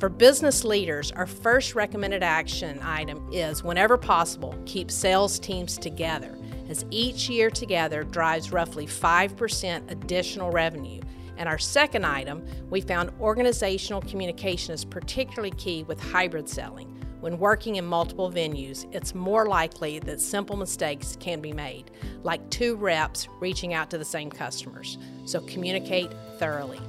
For 0.00 0.08
business 0.08 0.64
leaders, 0.64 1.12
our 1.12 1.26
first 1.26 1.74
recommended 1.74 2.22
action 2.22 2.80
item 2.82 3.28
is 3.30 3.62
whenever 3.62 3.98
possible, 3.98 4.56
keep 4.64 4.90
sales 4.90 5.38
teams 5.38 5.76
together, 5.76 6.38
as 6.70 6.86
each 6.90 7.28
year 7.28 7.50
together 7.50 8.04
drives 8.04 8.50
roughly 8.50 8.86
5% 8.86 9.90
additional 9.90 10.50
revenue. 10.50 11.02
And 11.36 11.50
our 11.50 11.58
second 11.58 12.06
item, 12.06 12.42
we 12.70 12.80
found 12.80 13.10
organizational 13.20 14.00
communication 14.00 14.72
is 14.72 14.86
particularly 14.86 15.50
key 15.50 15.82
with 15.82 16.00
hybrid 16.00 16.48
selling. 16.48 16.88
When 17.20 17.38
working 17.38 17.76
in 17.76 17.84
multiple 17.84 18.32
venues, 18.32 18.86
it's 18.94 19.14
more 19.14 19.44
likely 19.44 19.98
that 19.98 20.22
simple 20.22 20.56
mistakes 20.56 21.14
can 21.20 21.42
be 21.42 21.52
made, 21.52 21.90
like 22.22 22.48
two 22.48 22.74
reps 22.76 23.28
reaching 23.38 23.74
out 23.74 23.90
to 23.90 23.98
the 23.98 24.04
same 24.06 24.30
customers. 24.30 24.96
So 25.26 25.42
communicate 25.42 26.10
thoroughly. 26.38 26.80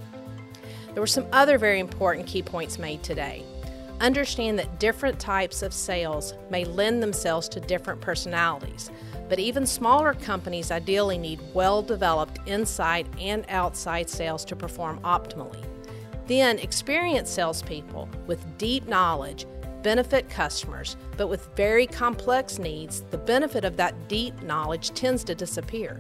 There 0.94 1.02
were 1.02 1.08
some 1.08 1.28
other 1.32 1.58
very 1.58 1.80
important 1.80 2.28
key 2.28 2.42
points 2.42 2.78
made 2.78 3.02
today. 3.04 3.44
Understand 4.02 4.58
that 4.60 4.80
different 4.80 5.20
types 5.20 5.62
of 5.62 5.74
sales 5.74 6.34
may 6.50 6.66
lend 6.66 7.02
themselves 7.02 7.48
to 7.50 7.60
different 7.60 8.02
personalities, 8.02 8.90
but 9.30 9.40
even 9.40 9.66
smaller 9.66 10.14
companies 10.14 10.72
ideally 10.72 11.18
need 11.18 11.40
well 11.54 11.82
developed 11.82 12.40
inside 12.48 13.08
and 13.20 13.46
outside 13.48 14.10
sales 14.10 14.44
to 14.46 14.56
perform 14.56 15.00
optimally. 15.02 15.64
Then, 16.28 16.60
experienced 16.60 17.34
salespeople 17.34 18.10
with 18.28 18.58
deep 18.58 18.88
knowledge 18.88 19.46
benefit 19.84 20.30
customers, 20.30 20.96
but 21.18 21.28
with 21.28 21.50
very 21.56 21.88
complex 21.88 22.60
needs, 22.60 23.02
the 23.10 23.18
benefit 23.18 23.66
of 23.66 23.78
that 23.78 24.08
deep 24.08 24.42
knowledge 24.44 24.92
tends 24.92 25.24
to 25.24 25.36
disappear. 25.36 26.00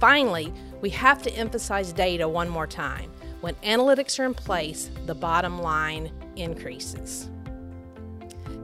Finally, 0.00 0.52
we 0.80 0.90
have 0.90 1.22
to 1.22 1.30
emphasize 1.32 1.92
data 1.92 2.28
one 2.28 2.48
more 2.48 2.66
time. 2.66 3.10
When 3.44 3.56
analytics 3.56 4.18
are 4.18 4.24
in 4.24 4.32
place, 4.32 4.90
the 5.04 5.14
bottom 5.14 5.60
line 5.60 6.10
increases. 6.34 7.28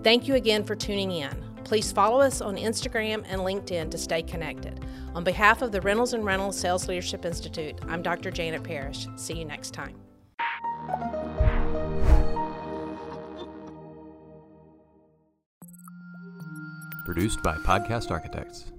Thank 0.02 0.26
you 0.26 0.36
again 0.36 0.64
for 0.64 0.74
tuning 0.74 1.10
in. 1.10 1.36
Please 1.64 1.92
follow 1.92 2.18
us 2.22 2.40
on 2.40 2.56
Instagram 2.56 3.22
and 3.28 3.42
LinkedIn 3.42 3.90
to 3.90 3.98
stay 3.98 4.22
connected. 4.22 4.82
On 5.14 5.22
behalf 5.22 5.60
of 5.60 5.70
the 5.70 5.82
Reynolds 5.82 6.14
and 6.14 6.24
Reynolds 6.24 6.58
Sales 6.58 6.88
Leadership 6.88 7.26
Institute, 7.26 7.78
I'm 7.88 8.00
Dr. 8.00 8.30
Janet 8.30 8.64
Parrish. 8.64 9.06
See 9.16 9.34
you 9.34 9.44
next 9.44 9.74
time. 9.74 9.96
Produced 17.04 17.42
by 17.42 17.56
Podcast 17.56 18.10
Architects. 18.10 18.72